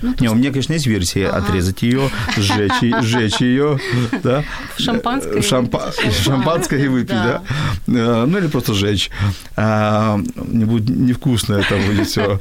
[0.01, 1.37] Ну, Не, у меня, конечно, есть версия Ага.
[1.47, 3.79] отрезать ее, сжечь, сжечь ее,
[4.23, 4.43] да.
[4.77, 5.93] Шампанское Шампа-.
[6.23, 7.41] Шампанское выпить, да.
[7.87, 7.93] Да.
[7.93, 9.09] Э, Ну, или просто сжечь.
[9.55, 12.39] А, Не будет невкусно это будет все.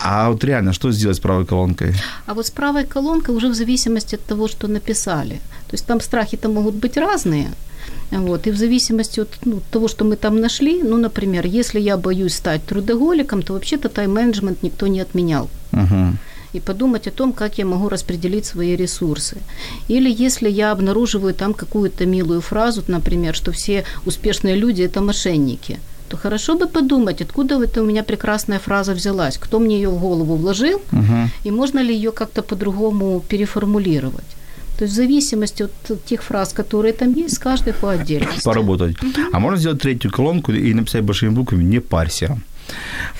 [0.00, 1.94] А вот реально, что сделать с правой колонкой?
[2.26, 5.40] А вот с правой колонкой уже в зависимости от того, что написали.
[5.68, 7.48] То есть там страхи-то могут быть разные.
[8.10, 11.96] Вот, и в зависимости от ну, того, что мы там нашли, ну, например, если я
[11.96, 15.48] боюсь стать трудоголиком, то вообще-то тайм-менеджмент никто не отменял.
[15.72, 16.16] Угу.
[16.54, 19.36] И подумать о том, как я могу распределить свои ресурсы.
[19.88, 25.78] Или если я обнаруживаю там какую-то милую фразу, например, что все успешные люди– это мошенники–
[26.08, 29.98] то хорошо бы подумать, откуда это у меня прекрасная фраза взялась, кто мне ее в
[30.00, 31.30] голову вложил, Угу.
[31.44, 34.36] и можно ли ее как-то по-другому переформулировать.
[34.78, 38.44] То есть в зависимости от тех фраз, которые там есть, каждый по отдельности.
[38.44, 38.96] Поработать.
[39.32, 42.38] А можно сделать третью колонку и написать большими буквами «Не парься».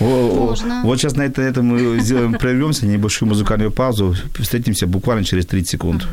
[0.00, 0.82] Можно.
[0.84, 4.14] Вот сейчас на это, это мы сделаем, прервемся, небольшую музыкальную паузу.
[4.38, 6.06] Встретимся буквально через 30 секунд.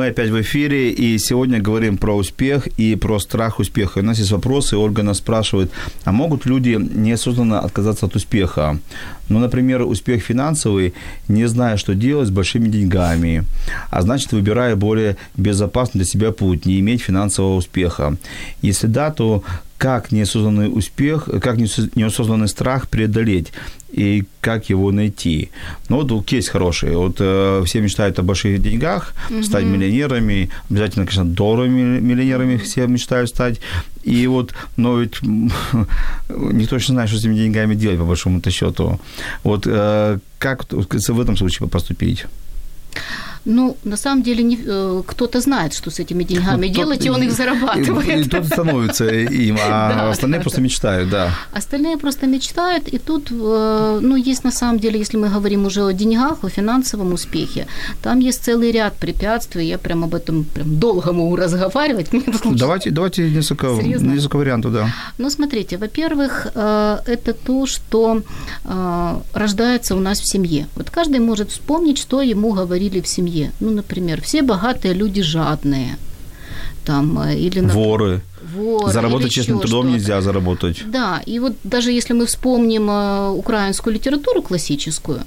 [0.00, 3.98] Мы опять в эфире, и сегодня говорим про успех и про страх успеха.
[3.98, 5.70] У нас есть вопросы, Ольга нас спрашивает,
[6.04, 8.78] а могут люди неосознанно отказаться от успеха?
[9.28, 10.94] Ну, например, успех финансовый,
[11.28, 13.44] не зная, что делать с большими деньгами,
[13.90, 18.16] а значит, выбирая более безопасный для себя путь, не иметь финансового успеха.
[18.62, 19.44] Если да, то
[19.80, 23.52] как неосознанный успех, как неосознанный страх преодолеть
[23.90, 25.48] и как его найти.
[25.88, 26.94] Ну, вот кейс хороший.
[26.94, 33.30] Вот э, все мечтают о больших деньгах, стать миллионерами, обязательно, конечно, долларовыми миллионерами все мечтают
[33.30, 33.60] стать.
[34.04, 35.22] И вот, но ведь
[36.28, 39.00] никто не знает, что с этими деньгами делать, по большому-то счету.
[39.44, 42.26] Вот э, как в этом случае поступить?
[43.44, 47.06] Ну, на самом деле, не, э, кто-то знает, что с этими деньгами Ну, делать, тот-
[47.06, 48.26] и он их И, зарабатывает.
[48.26, 50.64] и тот становится им, а Да, остальные да, просто да.
[50.64, 51.30] мечтают, да.
[51.52, 55.82] Остальные просто мечтают, и тут, э, ну, есть на самом деле, если мы говорим уже
[55.84, 57.66] о деньгах, о финансовом успехе,
[58.02, 62.12] там есть целый ряд препятствий, я прям об этом прям долго могу разговаривать.
[62.12, 62.22] Мне
[62.58, 64.12] Давайте, давайте несколько, Серьезно?
[64.12, 64.88] несколько вариантов, да.
[65.18, 68.22] Ну, смотрите, во-первых, э, это то, что
[69.32, 70.66] рождается у нас в семье.
[70.76, 73.29] Вот каждый может вспомнить, что ему говорили в семье.
[73.60, 75.96] Ну, например, все богатые люди жадные.
[76.84, 78.20] Там, э, или, нап- Воры.
[78.56, 79.98] вот, Заработать честным трудом что-то.
[79.98, 80.82] нельзя заработать.
[80.92, 85.20] Да, и вот даже если мы вспомним э, украинскую литературу классическую,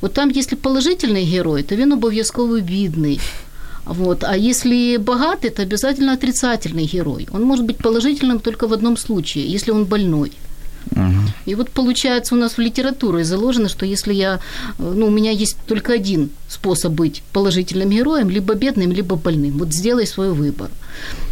[0.00, 3.20] вот там, если положительный герой, то він обов'язково бідний.
[3.84, 4.24] Вот.
[4.24, 7.28] А если богатый, то обязательно отрицательный герой.
[7.32, 10.32] Он может быть положительным только в одном случае, если он больной.
[10.90, 11.30] Мгм.
[11.46, 14.40] И вот получается у нас в литературе заложено, что если я,
[14.78, 19.58] э, ну, у меня есть только один способ быть положительным героем, либо бедным, либо больным.
[19.58, 20.70] Вот сделай свой выбор.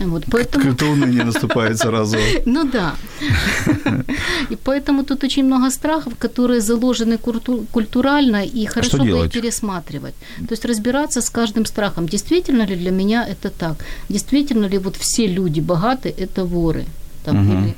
[0.00, 0.64] Вот, поэтому...
[0.64, 2.16] Как-то уныние наступает сразу.
[2.46, 2.94] Ну да.
[4.50, 10.14] И поэтому тут очень много страхов, которые заложены культу- культурально, и хорошо бы их пересматривать.
[10.48, 12.06] То есть разбираться с каждым страхом.
[12.06, 13.76] Действительно ли для меня это так?
[14.08, 16.84] Действительно ли вот все люди богаты– это воры?
[17.24, 17.74] Там, или, а,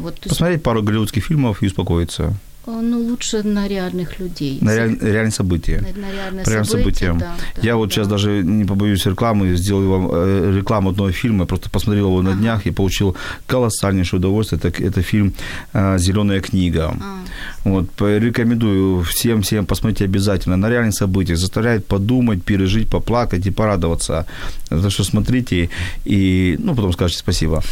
[0.00, 2.34] вот, то есть, Посмотреть пару голливудских фильмов и успокоиться.
[2.66, 4.58] А, ну, лучше на реальных людей.
[4.60, 5.80] На реаль- реальные события.
[5.80, 7.12] На, на реальные Прям события, события.
[7.20, 7.94] да, да, Я вот да.
[7.94, 12.32] сейчас даже не побоюсь рекламы, сделаю вам э, рекламу одного фильма, просто посмотрел его на
[12.34, 14.60] днях и получил колоссальнейшее удовольствие.
[14.64, 15.32] Это, это фильм
[15.72, 16.94] «Зеленая книга».
[17.00, 17.18] А,
[17.64, 21.38] Вот, порекомендую всем, всем посмотреть обязательно на реальных событиях.
[21.38, 24.26] Заставляет подумать, пережить, поплакать и порадоваться.
[24.68, 25.68] Так что смотрите
[26.04, 27.62] и, ну, потом скажете спасибо.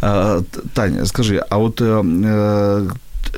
[0.00, 0.42] А,
[0.74, 2.88] Таня, скажи, а вот э, э,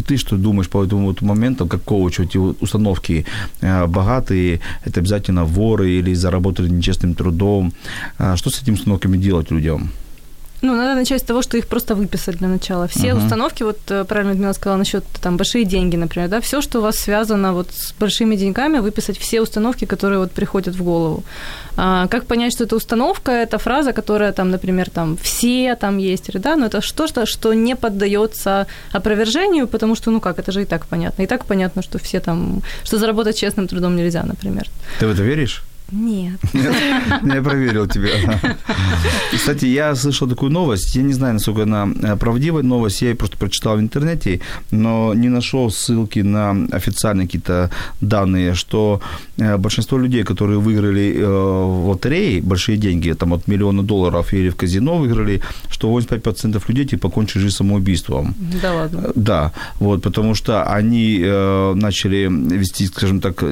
[0.07, 3.25] ты что думаешь по этому вот моменту, как коуч, эти установки
[3.61, 7.73] богатые, это обязательно воры или заработали нечестным трудом.
[8.37, 9.91] Что с этими установками делать людям?
[10.65, 12.87] Ну, надо начать с того, что их просто выписать для начала.
[12.87, 13.25] Все Мгм.
[13.25, 16.83] установки, вот э, правильно Людмила сказала насчет там большие деньги, например, да, все, что у
[16.83, 21.23] вас связано вот с большими деньгами, выписать все установки, которые вот приходят в голову.
[21.77, 23.31] А, как понять, что это установка?
[23.31, 27.53] Это фраза, которая там, например, там все там есть, или, да, но это что-то, что
[27.55, 31.25] не поддается опровержению, потому что, ну как, это же и так понятно.
[31.25, 34.67] И так понятно, что все там, что заработать честным трудом нельзя, например.
[34.99, 35.63] Ты в это веришь?
[35.93, 36.41] Нет.
[37.25, 38.11] Я проверил тебя.
[39.33, 40.97] Кстати, я слышал такую новость.
[40.97, 43.03] Я не знаю, насколько она э, правдивая новость.
[43.03, 47.71] Я ее просто прочитал в интернете, но не нашел ссылки на официальные какие-то
[48.01, 49.01] данные, что
[49.37, 54.49] э, большинство людей, которые выиграли э, в лотереи большие деньги, там от миллиона долларов или
[54.49, 58.35] в казино выиграли, что 85% людей типа покончили жизнь самоубийством.
[58.63, 59.13] Да ладно.
[59.15, 61.19] Да, вот, потому что они
[61.75, 63.45] начали вести, скажем так,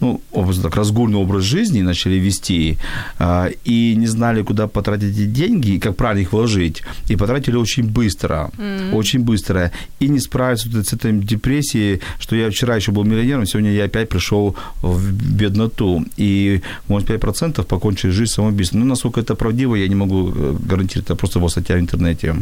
[0.00, 2.78] ну, образно так, разгульный образ жизни начали вести,
[3.18, 7.56] а, и не знали, куда потратить эти деньги, и как правильно их вложить, и потратили
[7.56, 8.94] очень быстро, mm-hmm.
[8.94, 13.72] очень быстро, и не справились с этой депрессией, что я вчера еще был миллионером, сегодня
[13.72, 18.80] я опять пришел в бедноту, и, может, 5% покончили жизнь самоубийством.
[18.80, 22.36] Ну, насколько это правдиво, я не могу э, гарантировать, это просто была статья в интернете.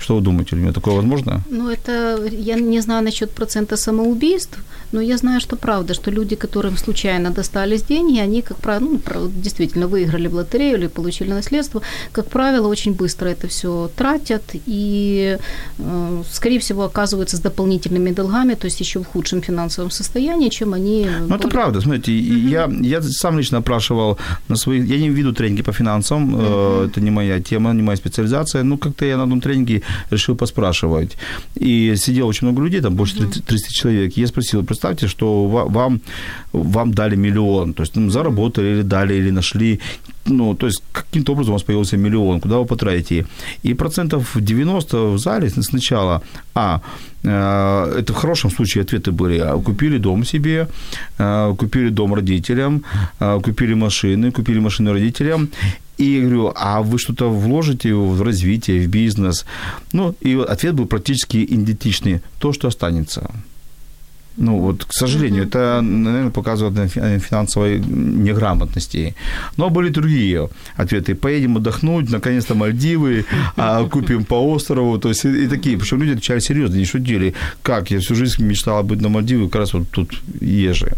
[0.00, 1.42] Что вы думаете, Людмила, такое возможно?
[1.50, 4.58] Ну, это, я не знаю насчет процента самоубийств,
[4.92, 9.30] но я знаю, что правда, что люди, которым случайно достались деньги, они, как правило, ну,
[9.42, 11.82] действительно выиграли в лотерею или получили наследство,
[12.12, 15.38] как правило, очень быстро это все тратят и,
[15.78, 20.72] э, скорее всего, оказываются с дополнительными долгами, то есть еще в худшем финансовом состоянии, чем
[20.72, 21.06] они...
[21.28, 22.48] Ну, это правда, смотрите, mm-hmm.
[22.48, 24.86] я, я сам лично опрашивал на своих...
[24.88, 26.86] Я не веду тренинги по финансам, mm-hmm.
[26.88, 31.16] это не моя тема, не моя специализация, но как-то я на одном тренинге решил поспрашивать.
[31.54, 34.16] И сидело очень много людей, там больше 30, 30 человек.
[34.16, 36.00] Я спросил, представьте, что вам,
[36.52, 39.80] вам дали миллион, то есть ну, заработали или дали, или нашли
[40.26, 43.26] ну, то есть каким-то образом у вас появился миллион, куда вы потратите?
[43.64, 46.22] И процентов 90 в зале сначала,
[46.54, 46.80] а,
[47.24, 50.68] э, это в хорошем случае ответы были, а, купили дом себе,
[51.18, 52.82] э, купили дом родителям,
[53.20, 55.48] э, купили машины, купили машины родителям,
[56.00, 59.44] и говорю, а вы что-то вложите в развитие, в бизнес?
[59.92, 62.20] Ну, и ответ был практически идентичный.
[62.38, 63.30] То, что останется.
[64.36, 66.90] Ну, вот, к сожалению, это, наверное, показывает
[67.22, 69.14] финансовой неграмотности.
[69.56, 71.14] Но были другие ответы.
[71.14, 73.24] Поедем отдохнуть, наконец-то Мальдивы,
[73.56, 74.98] а купим по острову.
[74.98, 75.76] То есть и, такие.
[75.76, 77.34] Причем люди отвечали серьезно, не шутили.
[77.62, 77.90] Как?
[77.90, 80.92] Я всю жизнь мечтала быть на Мальдивы, как раз вот тут езжи.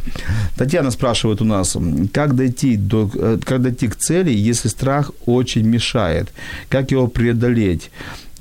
[0.57, 1.77] Татьяна спрашивает у нас,
[2.13, 6.33] как дойти, до, э, как дойти к цели, если страх очень мешает?
[6.69, 7.91] Как его преодолеть?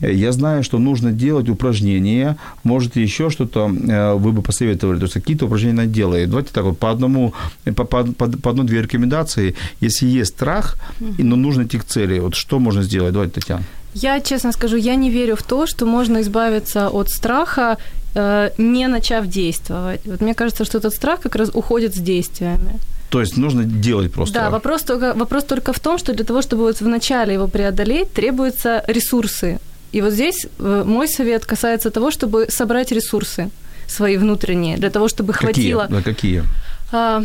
[0.02, 5.14] Я знаю, что нужно делать упражнения, может, еще что-то э, вы бы посоветовали, то есть
[5.14, 6.30] какие-то упражнения надо делать.
[6.30, 7.34] Давайте так вот, по одному,
[7.64, 9.56] по, по, по одной-две рекомендации.
[9.82, 13.14] Если есть страх, но нужно идти к цели, вот что можно сделать?
[13.14, 13.64] Давайте, Татьяна.
[13.94, 17.78] Я, честно скажу, я не верю в то, что можно избавиться от страха,
[18.16, 20.02] э, не начав действовать.
[20.06, 22.80] Вот мне кажется, что этот страх как раз уходит с действиями.
[23.10, 24.40] То есть нужно делать просто.
[24.40, 28.14] Да, вопрос только, вопрос только в том, что для того, чтобы вот вначале его преодолеть,
[28.14, 29.60] требуются ресурсы.
[29.92, 33.50] И вот здесь э, мой совет касается того, чтобы собрать ресурсы
[33.88, 35.74] свои внутренние, для того, чтобы какие?
[35.74, 35.88] хватило...
[35.90, 36.44] Да, какие?
[36.92, 37.24] А,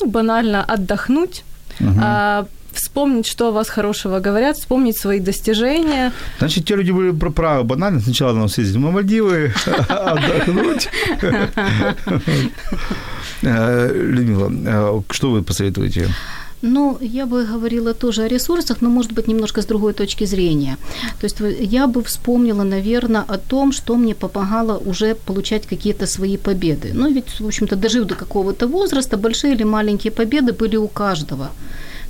[0.00, 1.44] ну, банально отдохнуть,
[1.80, 1.90] угу.
[2.02, 6.12] а, вспомнить, что о вас хорошего говорят, вспомнить свои достижения.
[6.38, 8.00] Значит, те люди были правы банально.
[8.00, 9.52] Сначала нам съездить на Мальдивы,
[9.88, 10.88] отдохнуть.
[13.42, 16.08] Э, Людмила, э, что вы посоветуете?
[16.66, 20.76] Ну, я бы говорила тоже о ресурсах, но, может быть, немножко с другой точки зрения.
[21.20, 26.36] То есть я бы вспомнила, наверное, о том, что мне помогало уже получать какие-то свои
[26.36, 26.90] победы.
[26.94, 31.50] Ну, ведь, в общем-то, дожив до какого-то возраста, большие или маленькие победы были у каждого.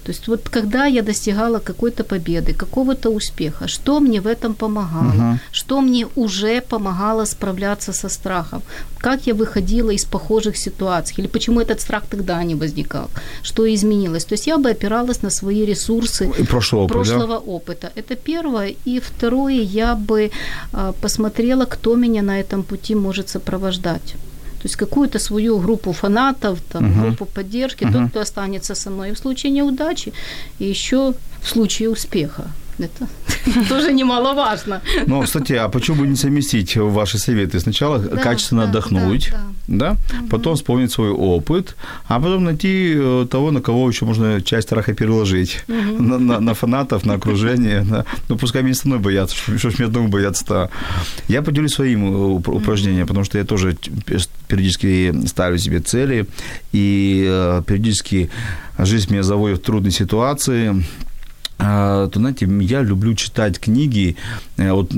[0.06, 5.12] То есть вот когда я достигала какой-то победы, какого-то успеха, что мне в этом помогало,
[5.12, 5.38] uh-huh.
[5.52, 8.62] что мне уже помогало справляться со страхом,
[8.98, 13.10] как я выходила из похожих ситуаций, или почему этот страх тогда не возникал,
[13.42, 14.24] что изменилось.
[14.24, 17.38] То есть я бы опиралась на свои ресурсы прошлого, прошлого да?
[17.38, 17.90] опыта.
[17.96, 18.74] Это первое.
[18.86, 20.30] И второе, я бы
[20.72, 24.14] а, посмотрела, кто меня на этом пути может сопровождать.
[24.66, 27.02] То есть какую-то свою группу фанатов, там, uh-huh.
[27.02, 27.92] группу поддержки, uh-huh.
[27.92, 30.12] тот, кто останется со мной в случае неудачи,
[30.58, 32.50] и еще в случае успеха.
[32.78, 33.08] Это
[33.68, 34.82] тоже немаловажно.
[35.06, 37.58] Ну, кстати, а почему бы не совместить ваши советы?
[37.60, 39.96] Сначала да, качественно да, отдохнуть, да, да.
[39.96, 40.18] да?
[40.20, 40.28] Угу.
[40.28, 44.94] потом вспомнить свой опыт, а потом найти э, того, на кого еще можно часть страха
[44.94, 45.64] переложить.
[45.68, 46.02] Угу.
[46.02, 47.82] На, на, на фанатов, на окружение.
[47.82, 50.70] На, ну, пускай мне остальное боятся, что ж мне одному бояться-то.
[51.28, 53.08] Я поделюсь своим э, упражнением, угу.
[53.08, 53.76] потому что я тоже
[54.48, 56.26] периодически ставлю себе цели,
[56.72, 58.30] и э, периодически
[58.78, 61.05] жизнь меня заводит в трудные ситуации, а,
[61.58, 64.16] то, знаете, я люблю читать книги,
[64.58, 64.92] э, вот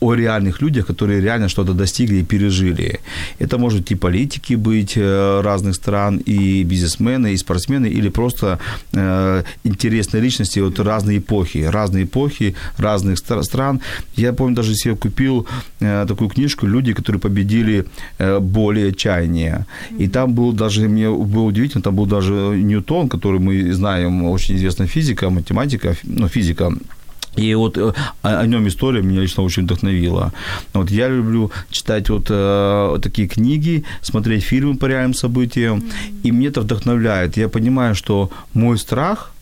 [0.00, 3.00] о реальных людях, которые реально что-то достигли и пережили.
[3.38, 8.58] Это может и политики быть э, разных стран, и бизнесмены, и спортсмены, или просто
[8.92, 13.80] э, интересные личности от разной эпохи, разные эпохи, разных стран.
[14.16, 15.46] Я помню, даже себе купил
[15.80, 17.84] э, такую книжку «Люди, которые победили
[18.18, 19.66] э, более отчаяние».
[19.98, 24.56] И там был даже, мне было удивительно, там был даже Ньютон, который мы знаем, очень
[24.56, 26.72] известная физика, математика, ну, физика,
[27.38, 30.32] и вот э, о, о нем история меня лично очень вдохновила.
[30.74, 36.22] Вот я люблю читать вот э, такие книги, смотреть фильмы по реальным событиям, mm-hmm.
[36.24, 37.36] и мне это вдохновляет.
[37.36, 39.32] Я понимаю, что мой страх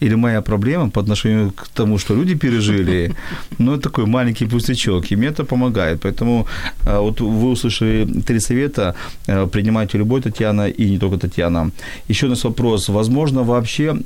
[0.00, 3.14] или моя проблема по отношению к тому, что люди пережили,
[3.58, 6.00] ну, это такой маленький пустячок, и мне это помогает.
[6.02, 6.46] Поэтому
[6.86, 8.94] а, вот вы услышали три совета,
[9.28, 11.70] а, принимайте любой Татьяна и не только Татьяна.
[12.08, 13.96] Еще у нас вопрос, возможно, вообще,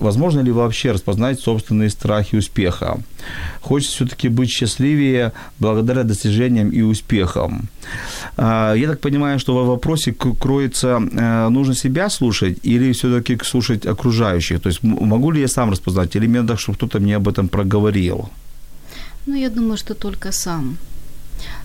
[0.00, 2.98] возможно ли вообще распознать собственные страхи успеха?
[3.60, 7.68] Хочется все-таки быть счастливее благодаря достижениям и успехам.
[8.36, 11.00] А, я так понимаю, что в вопросе кроется,
[11.50, 14.60] нужно себя слушать или все-таки слушать окружающих?
[14.60, 17.48] То есть могу ли я сам распознать, или мне надо, чтобы кто-то мне об этом
[17.48, 18.28] проговорил?
[19.26, 20.76] Ну, я думаю, что только сам.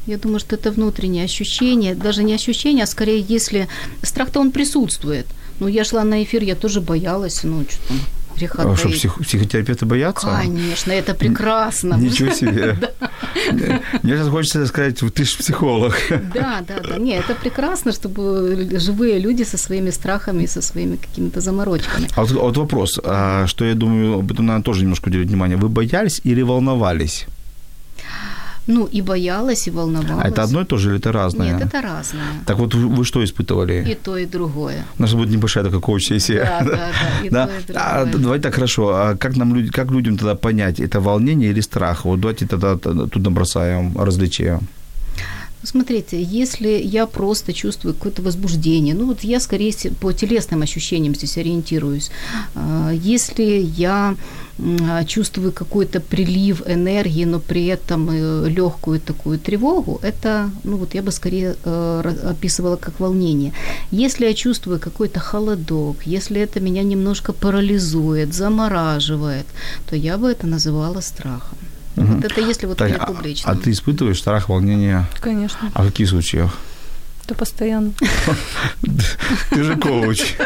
[0.07, 3.67] Я думаю, что это внутреннее ощущение, даже не ощущение, а скорее, если
[4.01, 5.25] страх-то он присутствует.
[5.59, 7.99] Ну, я шла на эфир, я тоже боялась, ну, что там,
[8.39, 10.27] греха а что, псих, психотерапевты боятся?
[10.27, 11.95] Конечно, это прекрасно.
[11.95, 12.77] Ничего себе.
[14.03, 15.93] Мне сейчас хочется сказать, ты же психолог.
[16.33, 16.97] Да, да, да.
[16.97, 22.07] Не, это прекрасно, чтобы живые люди со своими страхами, со своими какими-то заморочками.
[22.15, 25.29] А вот, а вот вопрос, а что я думаю, об этом надо тоже немножко уделить
[25.29, 25.57] внимание.
[25.57, 27.27] Вы боялись или волновались?
[28.69, 30.25] Ну, и боялась, и волновалась.
[30.25, 31.53] А это одно и то же или это разное?
[31.53, 32.43] Нет, это разное.
[32.45, 33.83] Так вот вы что испытывали?
[33.91, 34.85] И то, и другое.
[34.99, 36.43] У нас будет небольшая такая коуч-сессия.
[36.43, 36.91] Да, да, да,
[37.25, 37.47] и да?
[37.47, 37.83] то, и другое.
[37.83, 38.89] А, давай так, хорошо.
[38.89, 42.05] А как, нам, люди, как людям тогда понять, это волнение или страх?
[42.05, 44.59] Вот давайте тогда тут набросаем различия.
[45.63, 51.37] Смотрите, если я просто чувствую какое-то возбуждение, ну вот я скорее по телесным ощущениям здесь
[51.37, 52.11] ориентируюсь.
[52.55, 53.43] А, если
[53.77, 54.15] я
[55.07, 61.01] чувствую какой-то прилив энергии, но при этом э, легкую такую тревогу, это, ну вот я
[61.01, 63.53] бы скорее э, описывала как волнение.
[63.91, 69.45] Если я чувствую какой-то холодок, если это меня немножко парализует, замораживает,
[69.89, 71.57] то я бы это называла страхом.
[71.99, 72.13] Угу.
[72.15, 75.05] Вот это если вот Таня, а, а ты испытываешь страх, волнение?
[75.19, 75.71] Конечно.
[75.73, 76.57] А в каких случаях?
[77.29, 77.93] Да постоянно.
[79.51, 80.35] Ты же коуч.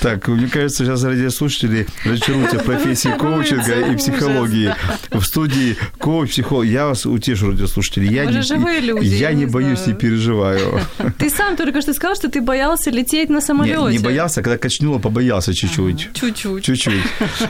[0.00, 4.74] Так, мне кажется, сейчас радиослушатели разочаруются в профессии коучинга и психологии.
[5.10, 6.66] В студии коуч-психолог.
[6.66, 8.06] Я вас утешу, радиослушатели.
[8.10, 10.80] Я не, я не боюсь, не переживаю.
[11.18, 13.78] Ты сам только что сказал, что ты боялся лететь на самолете.
[13.78, 16.10] Не, не боялся, когда качнуло, побоялся чуть-чуть.
[16.14, 16.64] Чуть-чуть.
[16.64, 17.04] Чуть-чуть.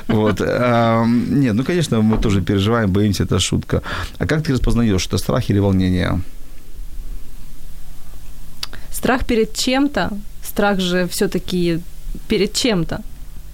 [0.08, 0.40] Вот.
[0.40, 3.82] Нет, ну, конечно, мы тоже переживаем, боимся, это шутка.
[4.18, 6.20] А как ты распознаешь, это страх или волнение?
[9.00, 10.10] Страх перед чем-то,
[10.42, 11.80] страх же все-таки
[12.28, 13.00] перед чем-то.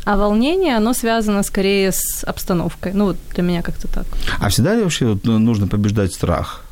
[0.04, 2.92] А волнение, оно связано скорее с обстановкой.
[2.94, 4.06] Ну, вот для меня как-то так.
[4.40, 6.64] А всегда ли вообще ну, нужно побеждать страх?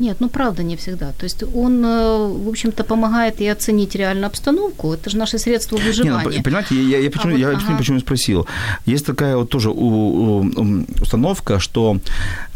[0.00, 1.12] Нет, ну правда не всегда.
[1.12, 4.92] То есть он, э, в общем-то, помогает и оценить реально обстановку.
[4.92, 6.30] Это же наше средство выживания.
[6.30, 7.76] Не, ну, понимаете, я, я, почему, а вот, я ага.
[7.78, 8.46] почему спросил.
[8.86, 11.98] Есть такая вот тоже у, у, установка, что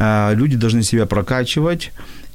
[0.01, 1.93] э, люди должны себя прокачивать,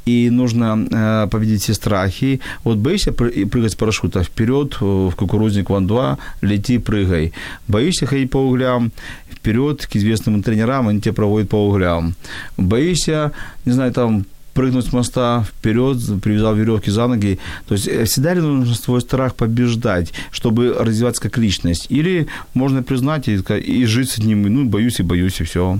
[0.10, 2.39] и нужно э, победить все страхи.
[2.64, 7.34] Вот боишься прыгать с парашюта вперед в кукурузник Ван-2, лети, прыгай.
[7.68, 8.91] Боишься ходить по углям,
[9.32, 12.16] вперед к известным тренерам, они тебя проводят по углям.
[12.57, 13.32] Боишься,
[13.66, 17.39] не знаю, там прыгнуть с моста вперед, привязал веревки за ноги.
[17.68, 21.88] То есть э, всегда ли нужно свой страх побеждать, чтобы развиваться как личность?
[21.91, 25.80] Или можно признать и, и жить с ним, ну, боюсь и боюсь, и все.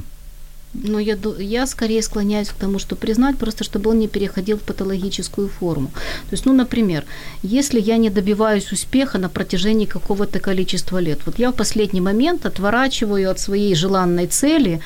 [0.74, 4.62] Но я, я скорее склоняюсь к тому, что признать, просто чтобы он не переходил в
[4.62, 5.88] патологическую форму.
[6.30, 7.06] То есть, ну, например,
[7.42, 12.46] если я не добиваюсь успеха на протяжении какого-то количества лет, вот я в последний момент
[12.46, 14.80] отворачиваю от своей желанной цели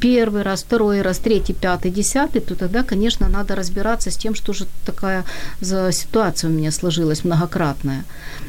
[0.00, 4.52] первый раз, второй раз, третий, пятый, десятый, то тогда, конечно, надо разбираться с тем, что
[4.52, 5.24] же такая
[5.60, 8.04] за ситуация у меня сложилась многократная.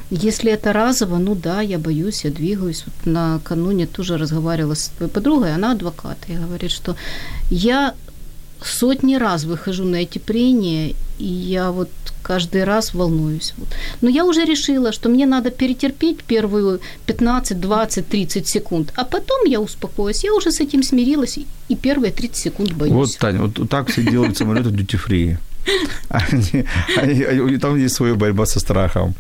[0.09, 2.83] Если это разово, ну да, я боюсь, я двигаюсь.
[2.85, 6.95] Вот накануне тоже разговаривала с твоей подругой, она адвокат, и говорит, что
[7.49, 7.93] я
[8.63, 11.89] сотни раз выхожу на эти прения, и я вот
[12.22, 13.53] каждый раз волнуюсь.
[13.57, 13.70] Вот.
[14.01, 19.45] Но я уже решила, что мне надо перетерпеть первую 15, 20, 30 секунд, а потом
[19.45, 20.24] я успокоюсь.
[20.24, 21.39] Я уже с этим смирилась,
[21.70, 22.93] и первые 30 секунд боюсь.
[22.93, 25.38] Вот, Таня, вот так все делают самолеты duty-free.
[27.59, 29.13] там есть своя борьба со страхом.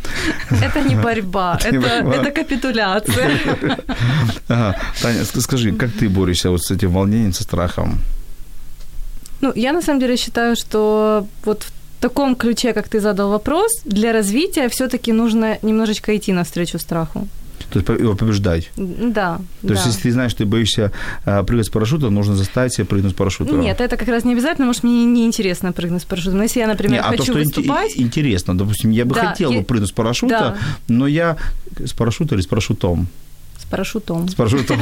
[0.49, 2.15] Это не борьба, это, не борьба.
[2.15, 3.31] это капитуляция.
[4.49, 4.75] Ага.
[5.01, 7.99] Таня, скажи, как ты борешься вот с этим волнением, со страхом?
[9.41, 13.71] Ну, я на самом деле считаю, что вот в таком ключе, как ты задал вопрос,
[13.85, 17.27] для развития все-таки нужно немножечко идти навстречу страху.
[17.69, 18.71] То есть его побеждать.
[18.77, 19.41] Да.
[19.61, 20.91] То есть, если ты знаешь, что ты боишься
[21.25, 23.55] а, прыгать с парашюта, нужно заставить себя прыгнуть с парашюта.
[23.55, 26.37] Нет, это как раз не обязательно, может, мне не интересно прыгнуть с парашютом.
[26.37, 27.97] Но если я, например, Не, хочу а то, что выступать...
[27.97, 29.59] интересно, допустим, я бы да, хотел я...
[29.59, 30.57] бы прыгнуть с парашюта, да.
[30.87, 31.35] но я
[31.83, 33.07] с парашюта или с парашютом?
[33.67, 34.27] Парашютом.
[34.29, 34.79] С парашютом,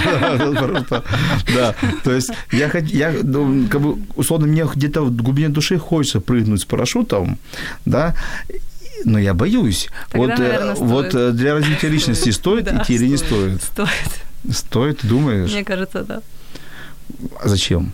[1.54, 1.76] да.
[2.04, 6.62] То есть я, я ну, как бы, условно, мне где-то в глубине души хочется прыгнуть
[6.62, 7.38] с парашютом,
[7.86, 8.16] да,
[9.04, 9.90] Но я боюсь.
[10.10, 13.62] Тогда, вот, э, наверное, вот э, для развития личности стоит Да, идти или не стоит?
[13.62, 14.22] Стоит.
[14.52, 15.52] Стоит, думаешь?
[15.52, 16.22] Мне кажется, да.
[17.44, 17.94] А зачем?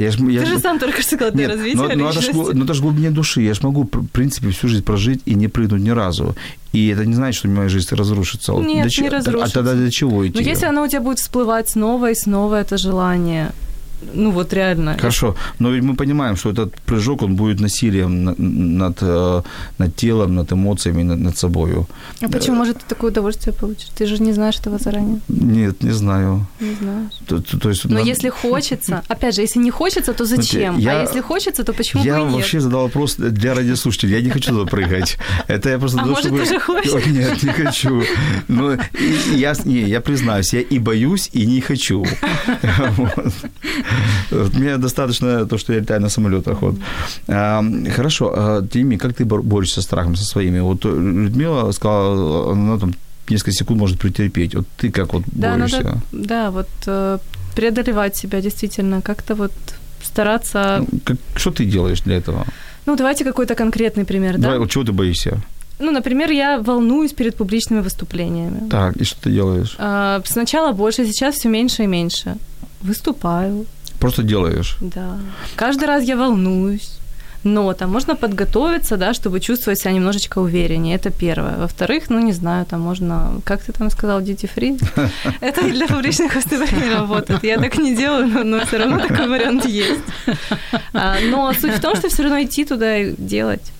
[0.00, 2.10] Я ж, я Ты ж- же сам только что сказал, для Нет, развития но, но,
[2.10, 3.42] это ж, но это ж глубине души.
[3.42, 6.34] Я ж могу, в принципе, всю жизнь прожить и не прыгнуть ни разу.
[6.72, 8.52] И это не значит, что моя жизнь разрушится.
[8.52, 9.44] Нет, для не че- разрушится.
[9.46, 10.34] А тогда для чего идти?
[10.36, 13.52] Но если оно у тебя будет всплывать снова и снова, это желание,
[14.14, 14.96] ну вот реально.
[14.98, 19.42] Хорошо, но ведь мы понимаем, что этот прыжок, он будет насилием на- над, э,
[19.78, 21.86] над телом, над эмоциями, над, над собою.
[22.22, 23.88] А почему, может, ты такое удовольствие получишь?
[23.98, 25.20] Ты же не знаешь этого заранее.
[25.28, 26.46] Нет, не знаю.
[26.60, 27.12] Не знаешь.
[27.26, 30.78] То, то- то есть, Но нам- если хочется, опять же, если не хочется, то зачем?
[30.78, 32.34] я- а если хочется, то почему я бы и нет?
[32.34, 34.14] вообще задал вопрос для радиослушателей.
[34.16, 35.18] Я не хочу туда прыгать.
[35.48, 35.98] Это я просто...
[35.98, 37.06] А того, может, чтобы- хочешь?
[37.06, 38.02] Нет, не хочу.
[38.48, 42.04] Но и я, не, я признаюсь, я и боюсь, и не хочу.
[44.30, 46.62] Мне достаточно то, что я летаю на самолетах.
[46.62, 46.74] Вот.
[47.28, 47.62] А,
[47.96, 50.60] Хорошо, а, Тими, как ты бор- борешься со страхом, со своими?
[50.60, 52.94] Вот э, Людмила сказала, она там
[53.28, 54.54] несколько секунд может претерпеть.
[54.54, 55.76] Вот ты как вот Да, борешься?
[55.82, 57.18] надо, да, вот э,
[57.54, 59.52] преодолевать себя действительно, как-то вот
[60.02, 60.84] стараться...
[60.92, 62.44] Ну, как- что ты делаешь для этого?
[62.86, 64.42] Ну, давайте какой-то конкретный пример, да?
[64.42, 65.40] Давай, вот чего ты боишься?
[65.78, 68.68] Ну, например, я волнуюсь перед публичными выступлениями.
[68.68, 69.76] Так, и что ты делаешь?
[69.78, 72.36] А, Сначала больше, сейчас все меньше и меньше.
[72.82, 73.66] Выступаю,
[74.00, 74.76] Просто делаешь.
[74.80, 75.18] да.
[75.56, 76.99] Каждый раз я волнуюсь.
[77.44, 80.96] Но там можно подготовиться, да, чтобы чувствовать себя немножечко увереннее.
[80.96, 81.56] Это первое.
[81.56, 85.10] Во-вторых, ну, не знаю, там можно, как ты там сказал, duty free.
[85.40, 87.44] Это для публичных выступлений работает.
[87.44, 90.00] Я так не делаю, но, все равно такой вариант есть.
[90.92, 93.72] А, но суть в том, что все равно идти туда и делать.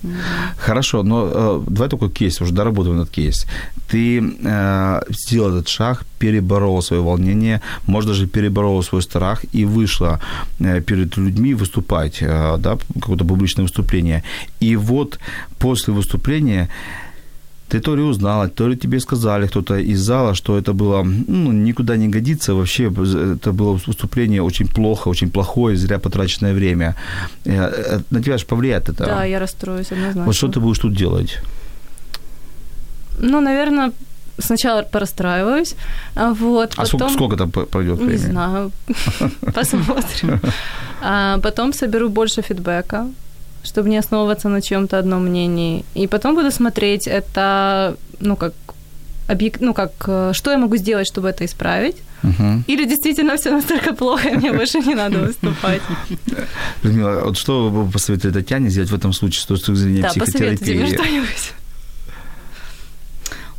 [0.57, 3.47] Хорошо, но э, давай такой кейс, уже доработаем этот кейс.
[3.89, 10.21] Ты э, сделал этот шаг, переборола свое волнение, может, даже переборола свой страх и вышла
[10.61, 14.23] э, перед людьми выступать, да, какое-то публичное выступление.
[14.63, 15.19] И вот
[15.59, 16.69] после выступления
[17.69, 21.53] ты то ли узнала, то ли тебе сказали кто-то из зала, что это было ну,
[21.53, 26.95] никуда не годится, вообще это было выступление очень плохо, очень плохое, зря потраченное время.
[27.45, 29.05] Э, э, На тебя же повлияет это.
[29.07, 30.25] Да, я расстроюсь однозначно.
[30.25, 31.39] Вот что ты будешь тут делать?
[33.23, 33.93] Ну, наверное,
[34.39, 35.77] сначала порастраиваюсь,
[36.17, 36.87] а вот, А потом...
[36.87, 38.19] сколько, сколько там пройдет Не время?
[38.31, 38.71] знаю,
[39.55, 40.41] посмотрим.
[41.03, 43.07] А потом соберу больше фидбэка,
[43.63, 45.85] чтобы не основываться на чьем-то одном мнении.
[45.95, 48.53] И потом буду смотреть, это, ну, как
[49.29, 49.61] объек...
[49.61, 51.97] ну, как, э, что я могу сделать, чтобы это исправить.
[52.23, 52.65] Мгм.
[52.67, 55.81] Или действительно все настолько плохо, и мне больше не надо выступать.
[56.83, 60.75] Людмила, вот что вы посоветуете Татьяне сделать в этом случае с точки зрения Да, посоветуйте
[60.75, 60.97] мне психотерапии?
[60.97, 61.53] что-нибудь.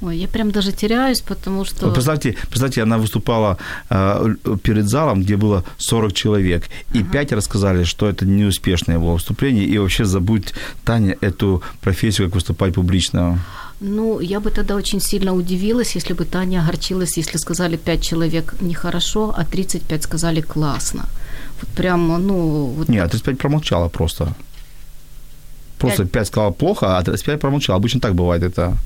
[0.02, 1.92] Ой, я прям даже теряюсь, потому что...
[1.92, 3.58] Представьте, представьте, она выступала
[3.90, 6.64] э, перед залом, где было 40 человек,
[6.96, 12.36] и пять рассказали, что это неуспешное было выступление, и вообще забудь, Таня, эту профессию, как
[12.36, 13.40] выступать публично.
[13.80, 18.56] Ну, я бы тогда очень сильно удивилась, если бы Таня огорчилась, если сказали 5 человек
[18.62, 21.06] нехорошо, а 35 сказали классно.
[21.62, 22.74] Вот прям, ну...
[22.78, 24.34] Вот Не, а 35 промолчала просто.
[25.78, 27.78] Просто 5 сказала плохо, а 35 промолчала.
[27.78, 28.78] Обычно так бывает это.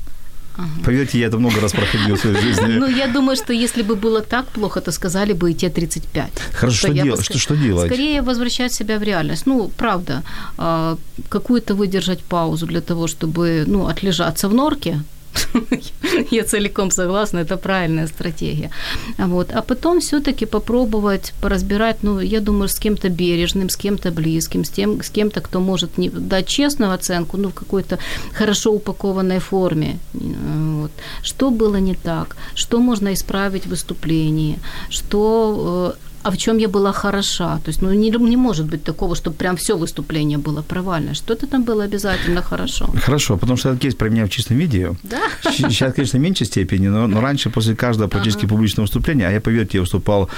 [0.84, 2.78] Поверьте, я это много раз проходил в своей жизни.
[2.80, 6.32] Ну, я думаю, что если бы было так плохо, то сказали бы и те 35.
[6.53, 7.88] Хорошо, что, я дел- что, что делать?
[7.91, 9.45] Скорее возвращать себя в реальность.
[9.47, 10.22] Ну, правда,
[10.58, 10.97] а,
[11.30, 15.01] какую-то выдержать паузу для того, чтобы, ну, отлежаться в норке.
[16.32, 18.70] Я целиком согласна, это правильная стратегия.
[19.18, 19.51] Вот.
[19.51, 24.70] А потом все-таки попробовать поразбирать, ну, я думаю, с кем-то бережным, с кем-то близким, с,
[24.70, 27.97] тем, с кем-то, кто может не дать честную оценку, ну, в какой-то
[28.34, 29.99] хорошо упакованной форме.
[30.13, 30.91] Вот.
[31.24, 32.36] Что было не так?
[32.55, 34.59] Что можно исправить в выступлении?
[34.89, 37.59] Что э, а в чем я была хороша.
[37.63, 41.13] То есть, ну, не, не может быть такого, чтобы прям все выступление было провальное.
[41.13, 42.89] Что-то там было обязательно хорошо.
[43.05, 44.95] Хорошо, потому что этот кейс про меня в чистом виде.
[45.03, 45.21] Да.
[45.43, 49.39] Сейчас, конечно, в меньшей степени, но, но раньше, после каждого практически публичного выступления, а я,
[49.39, 50.30] поверьте, я выступал,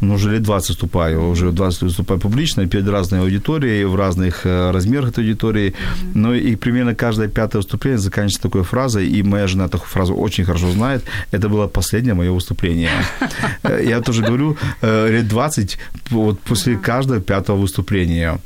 [0.00, 4.46] ну, уже лет 20 выступаю, уже 20 лет выступаю публично, перед разной аудиторией, в разных
[4.46, 5.74] э, размерах этой аудитории.
[6.14, 10.44] Ну, и примерно каждое пятое выступление заканчивается такой фразой, и моя жена такую фразу очень
[10.44, 12.90] хорошо знает, это было последнее мое выступление.
[13.62, 15.78] Э, Я тоже говорю, э, лет 20
[16.10, 18.38] вот после каждого пятого выступления.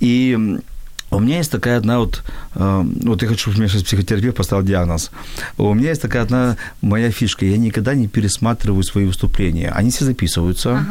[0.00, 0.38] И
[1.12, 2.22] у меня есть такая одна вот,
[2.54, 5.10] э, вот я хочу, чтобы мне сейчас психотерапевт поставил диагноз.
[5.58, 7.44] У меня есть такая одна моя фишка.
[7.44, 9.70] Я никогда не пересматриваю свои выступления.
[9.70, 10.84] Они все записываются.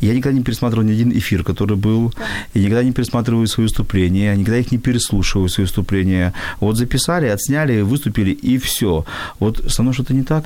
[0.00, 2.12] Я никогда не пересматривал ни один эфир, который был.
[2.54, 4.26] Я никогда не пересматриваю свои выступления.
[4.26, 6.32] Я никогда их не переслушиваю, свои выступления.
[6.60, 9.04] Вот записали, отсняли, выступили, и все.
[9.38, 10.44] Вот со мной что-то не так?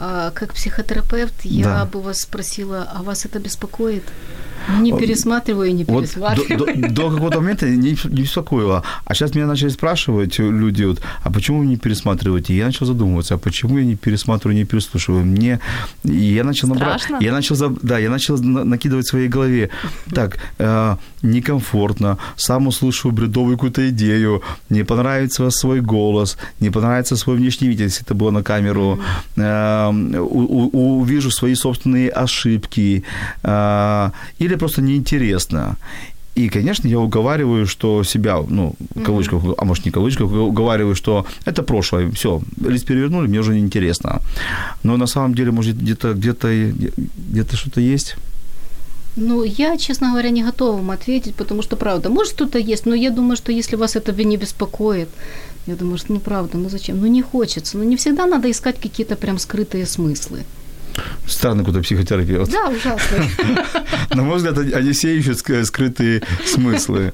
[0.00, 1.84] А, как психотерапевт, я Да.
[1.84, 4.04] бы вас спросила, а вас это беспокоит?
[4.80, 6.58] Не пересматриваю и не Вот пересматриваю.
[6.58, 8.82] до, до, до какого-то момента не, не беспокоило.
[9.04, 12.52] А сейчас меня начали спрашивать люди, вот, а почему вы не пересматриваете?
[12.54, 15.24] И я начал задумываться, а почему я не пересматриваю, не переслушиваю?
[15.24, 15.60] Мне...
[16.04, 17.02] И я начал набрать...
[17.02, 17.24] Страшно?
[17.24, 19.70] Я начал, да, я начал на- накидывать в своей голове.
[20.14, 27.36] Так, э, некомфортно, сам услышу бредовую какую-то идею, не понравится свой голос, не понравится свой
[27.36, 28.98] внешний вид, если это было на камеру,
[29.36, 33.02] э, у- у- увижу свои собственные ошибки,
[33.42, 34.10] э,
[34.48, 35.76] или просто неинтересно.
[36.38, 40.94] И, конечно, я уговариваю, что себя, ну, в кавычках, а может не в кавычках, уговариваю,
[40.94, 44.20] что это прошлое, все, лист перевернули, мне уже неинтересно.
[44.84, 46.48] Но на самом деле, может, где-то, где-то,
[47.32, 48.16] где-то что-то есть.
[49.16, 52.94] Ну, я, честно говоря, не готова вам ответить, потому что, правда, может, что-то есть, но
[52.94, 55.08] я думаю, что если вас это не беспокоит,
[55.66, 57.00] я думаю, что неправда, ну зачем?
[57.00, 57.78] Ну, не хочется.
[57.78, 60.44] Ну, не всегда надо искать какие-то прям скрытые смыслы.
[61.26, 62.50] Странный какой-то психотерапевт.
[62.50, 63.26] Да, ужасно.
[64.14, 67.12] На мой взгляд, они все ищут ск- скрытые смыслы.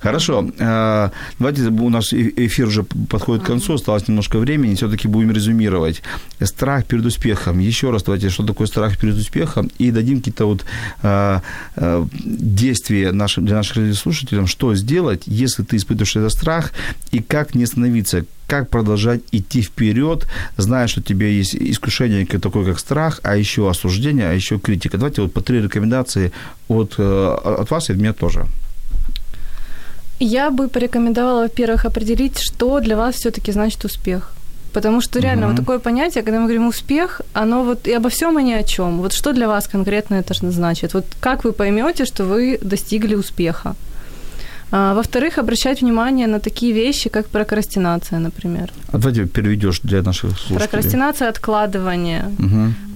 [0.00, 0.50] Хорошо.
[0.58, 5.30] э, Давайте, у нас э- эфир уже подходит к концу, осталось немножко времени, все-таки будем
[5.30, 6.02] резюмировать.
[6.42, 7.58] Страх перед успехом.
[7.60, 10.64] Еще раз давайте, что такое страх перед успехом, и дадим какие-то вот
[11.02, 11.40] э,
[11.76, 16.72] э, действия нашим, для наших слушателям, что сделать, если ты испытываешь этот страх,
[17.12, 20.26] и как не остановиться, как продолжать идти вперед,
[20.58, 24.98] зная, что у тебя есть искушение такое, как страх, а еще осуждение, а еще критика.
[24.98, 26.32] Давайте вот по три рекомендации
[26.68, 28.44] от, э, от вас и от меня тоже.
[30.20, 34.32] Я бы порекомендовала, во-первых, определить, что для вас все-таки значит успех.
[34.72, 35.56] Потому что реально Мгм.
[35.56, 38.62] вот такое понятие, когда мы говорим успех, оно вот и обо всем и ни о
[38.62, 38.98] чем.
[38.98, 40.94] Вот что для вас конкретно это значит?
[40.94, 43.74] Вот как вы поймете, что вы достигли успеха?
[44.74, 48.70] А, во-вторых, обращать внимание на такие вещи, как прокрастинация, например.
[48.88, 50.58] А давайте переведешь для наших слушателей.
[50.58, 52.24] Прокрастинация, откладывание,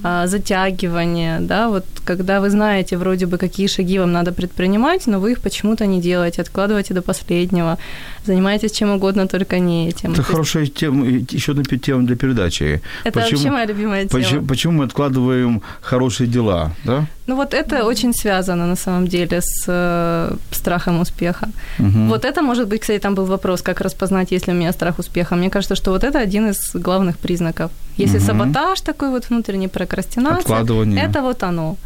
[0.02, 5.20] а, затягивание, да, вот когда вы знаете вроде бы, какие шаги вам надо предпринимать, но
[5.20, 7.76] вы их почему-то не делаете, откладываете до последнего,
[8.24, 10.12] занимаетесь чем угодно, только не этим.
[10.12, 12.80] Это То есть хорошая тема, еще одна тема для передачи.
[13.04, 14.22] Это вообще моя любимая тема.
[14.22, 17.06] почему, почему мы откладываем хорошие дела, да?
[17.26, 21.48] Ну вот это очень связано на самом деле с э, страхом успеха.
[21.78, 22.08] Мгм.
[22.08, 25.34] Вот это может быть, кстати, там был вопрос, как распознать, если у меня страх успеха.
[25.36, 27.70] Мне кажется, что вот это один из главных признаков.
[27.98, 28.26] Если Мгм.
[28.26, 31.02] саботаж такой вот внутренний, прокрастинация, Откладывание.
[31.04, 31.76] это вот оно.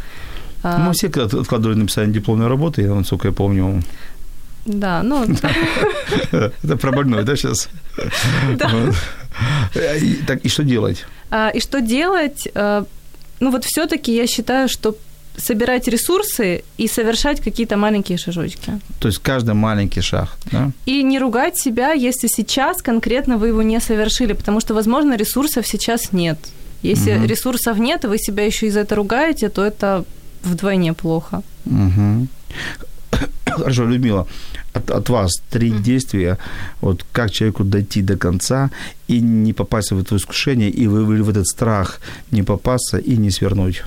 [0.62, 3.82] А, Мы все откладывали написание дипломной работы, я, насколько я помню.
[4.66, 5.24] Да, ну,
[6.32, 7.68] Это про больной, да, сейчас?
[8.58, 8.70] Да.
[10.26, 11.06] Так, и что делать?
[11.30, 12.48] А, И что делать?
[12.54, 12.84] А,
[13.40, 14.94] Ну вот все-таки я считаю, что
[15.40, 18.72] собирать ресурсы и совершать какие-то маленькие шажочки.
[18.98, 20.70] То есть каждый маленький шаг, да?
[20.86, 25.66] И не ругать себя, если сейчас конкретно вы его не совершили, потому что, возможно, ресурсов
[25.66, 26.38] сейчас нет.
[26.82, 27.26] Если Мгм.
[27.26, 30.04] ресурсов нет, и вы себя еще и за это ругаете, то это
[30.42, 31.42] вдвойне плохо.
[31.64, 32.28] Мгм.
[33.46, 34.26] Хорошо, Людмила,
[34.72, 36.38] от, от вас три действия,
[36.80, 38.70] вот как человеку дойти до конца
[39.08, 43.30] и не попасть в это искушение, и вы, в этот страх не попасться и не
[43.30, 43.82] свернуть.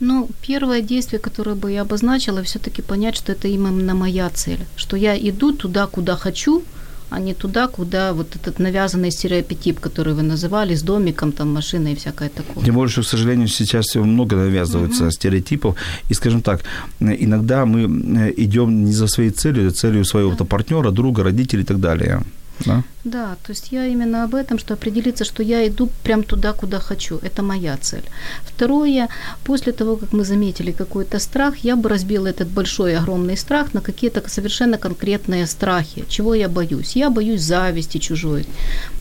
[0.00, 4.96] Ну, первое действие, которое бы я обозначила, все-таки понять, что это именно моя цель, что
[4.96, 6.62] я иду туда, куда хочу,
[7.10, 11.92] а не туда, куда вот этот навязанный стереотип, который вы называли, с домиком, там, машиной
[11.92, 12.64] и всякое такое.
[12.64, 15.76] Тем более, что, к сожалению, сейчас много навязывается стереотипов.
[16.10, 16.62] И, скажем так,
[17.00, 21.62] иногда мы э, идем не за своей целью, а целью своего то партнера, друга, родителей
[21.62, 22.22] и так далее.
[22.60, 22.82] Да?
[23.04, 26.78] Да, то есть я именно об этом, что определиться, что я иду прям туда, куда
[26.78, 27.18] хочу.
[27.22, 28.04] Это моя цель.
[28.44, 29.08] Второе,
[29.44, 33.80] после того, как мы заметили какой-то страх, я бы разбила этот большой, огромный страх на
[33.80, 36.04] какие-то совершенно конкретные страхи.
[36.08, 36.96] Чего я боюсь?
[36.96, 38.46] Я боюсь зависти чужой.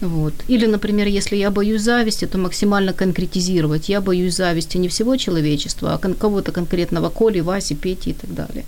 [0.01, 0.34] Вот.
[0.49, 3.89] Или, например, если я боюсь зависти, то максимально конкретизировать.
[3.89, 8.66] Я боюсь зависти не всего человечества, а кого-то конкретного, Коли, Васи, Пети и так далее.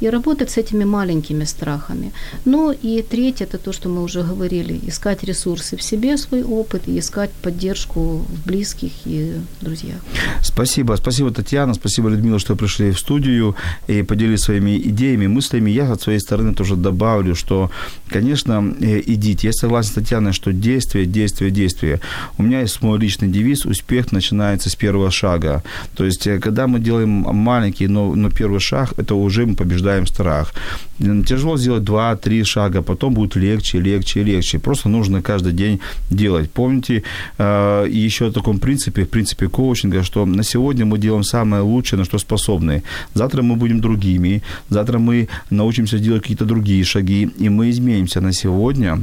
[0.00, 2.12] И работать с этими маленькими страхами.
[2.44, 6.82] Ну и третье, это то, что мы уже говорили, искать ресурсы в себе, свой опыт,
[6.86, 9.98] и искать поддержку в близких и друзьях.
[10.42, 10.96] Спасибо.
[10.96, 11.74] Спасибо, Татьяна.
[11.74, 13.56] Спасибо, Людмила, что пришли в студию
[13.88, 15.70] и поделились своими идеями, мыслями.
[15.70, 17.70] Я от своей стороны тоже добавлю, что,
[18.08, 19.48] конечно, э, идите.
[19.48, 22.00] Я согласен с Татьяной, что действие, действие, действие.
[22.38, 25.62] У меня есть мой личный девиз «Успех начинается с первого шага».
[25.96, 30.06] То есть, э, когда мы делаем маленький, но, но первый шаг, это уже мы побеждаем
[30.06, 30.52] страх.
[30.98, 34.58] Тяжело сделать два-три шага, потом будет легче, легче, легче.
[34.58, 35.80] Просто нужно каждый день
[36.10, 36.50] делать.
[36.50, 37.02] Помните
[37.38, 41.98] э, еще о таком принципе, в принципе коучинга, что на сегодня мы делаем самое лучшее,
[41.98, 42.82] на что способны.
[43.14, 48.32] Завтра мы будем другими, завтра мы научимся делать какие-то другие шаги, и мы изменимся на
[48.32, 48.98] сегодня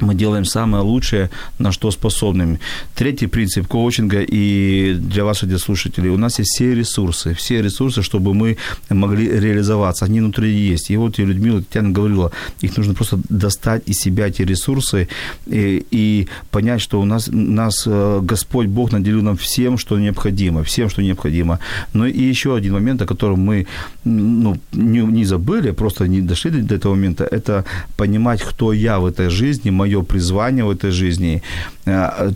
[0.00, 2.58] мы делаем самое лучшее, на что способны.
[2.94, 8.34] Третий принцип коучинга и для вас, радиослушателей, у нас есть все ресурсы, все ресурсы, чтобы
[8.34, 8.56] мы
[8.88, 10.04] могли реализоваться.
[10.04, 10.90] Они внутри есть.
[10.90, 15.08] И вот и Людмила Татьяна говорила, их нужно просто достать из себя эти ресурсы
[15.46, 20.62] и, и понять, что у нас, нас э, Господь Бог наделил нам всем, что необходимо,
[20.62, 21.58] всем, что необходимо.
[21.92, 23.66] Но и еще один момент, о котором мы
[24.04, 27.64] ну, не, не забыли, просто не дошли до этого момента, это
[27.96, 31.42] понимать, кто я в этой жизни, мое мое призвание в этой жизни,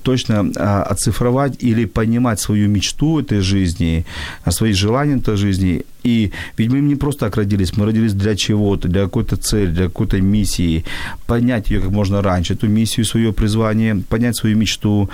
[0.03, 4.05] точно э, оцифровать или понимать свою мечту этой жизни,
[4.45, 5.83] э, свои желания этой жизни.
[6.07, 9.85] И ведь мы не просто так родились, мы родились для чего-то, для какой-то цели, для
[9.85, 10.85] какой-то миссии.
[11.27, 15.09] Понять ее как можно раньше, эту миссию, свое призвание, понять свою мечту,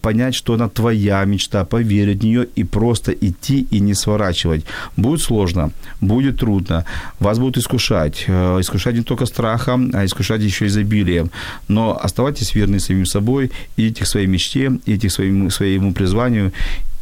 [0.00, 4.64] понять, что она твоя мечта, поверить в нее и просто идти и не сворачивать.
[4.96, 6.84] Будет сложно, будет трудно,
[7.18, 8.28] вас будут искушать.
[8.28, 11.30] Искушать не только страхом, а искушать еще изобилием
[11.68, 13.45] но оставайтесь верны самим собой,
[13.76, 16.52] идите к своей мечте, идите к своему, своему призванию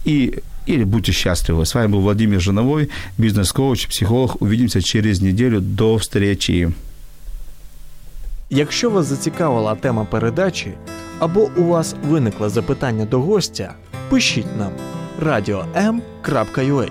[0.04, 0.34] и
[0.66, 1.66] или будьте счастливы.
[1.66, 2.88] С вами был Владимир Жиновой,
[3.18, 4.40] бизнес-коуч, психолог.
[4.40, 5.60] Увидимся через неделю.
[5.60, 6.72] До встречи.
[8.50, 10.72] Якщо вас зацікавила тема передачі
[11.18, 13.74] або у вас виникло запитання до гостя,
[14.10, 14.72] пишіть нам
[15.22, 16.88] radio.m.ua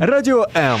[0.00, 0.80] Радіо М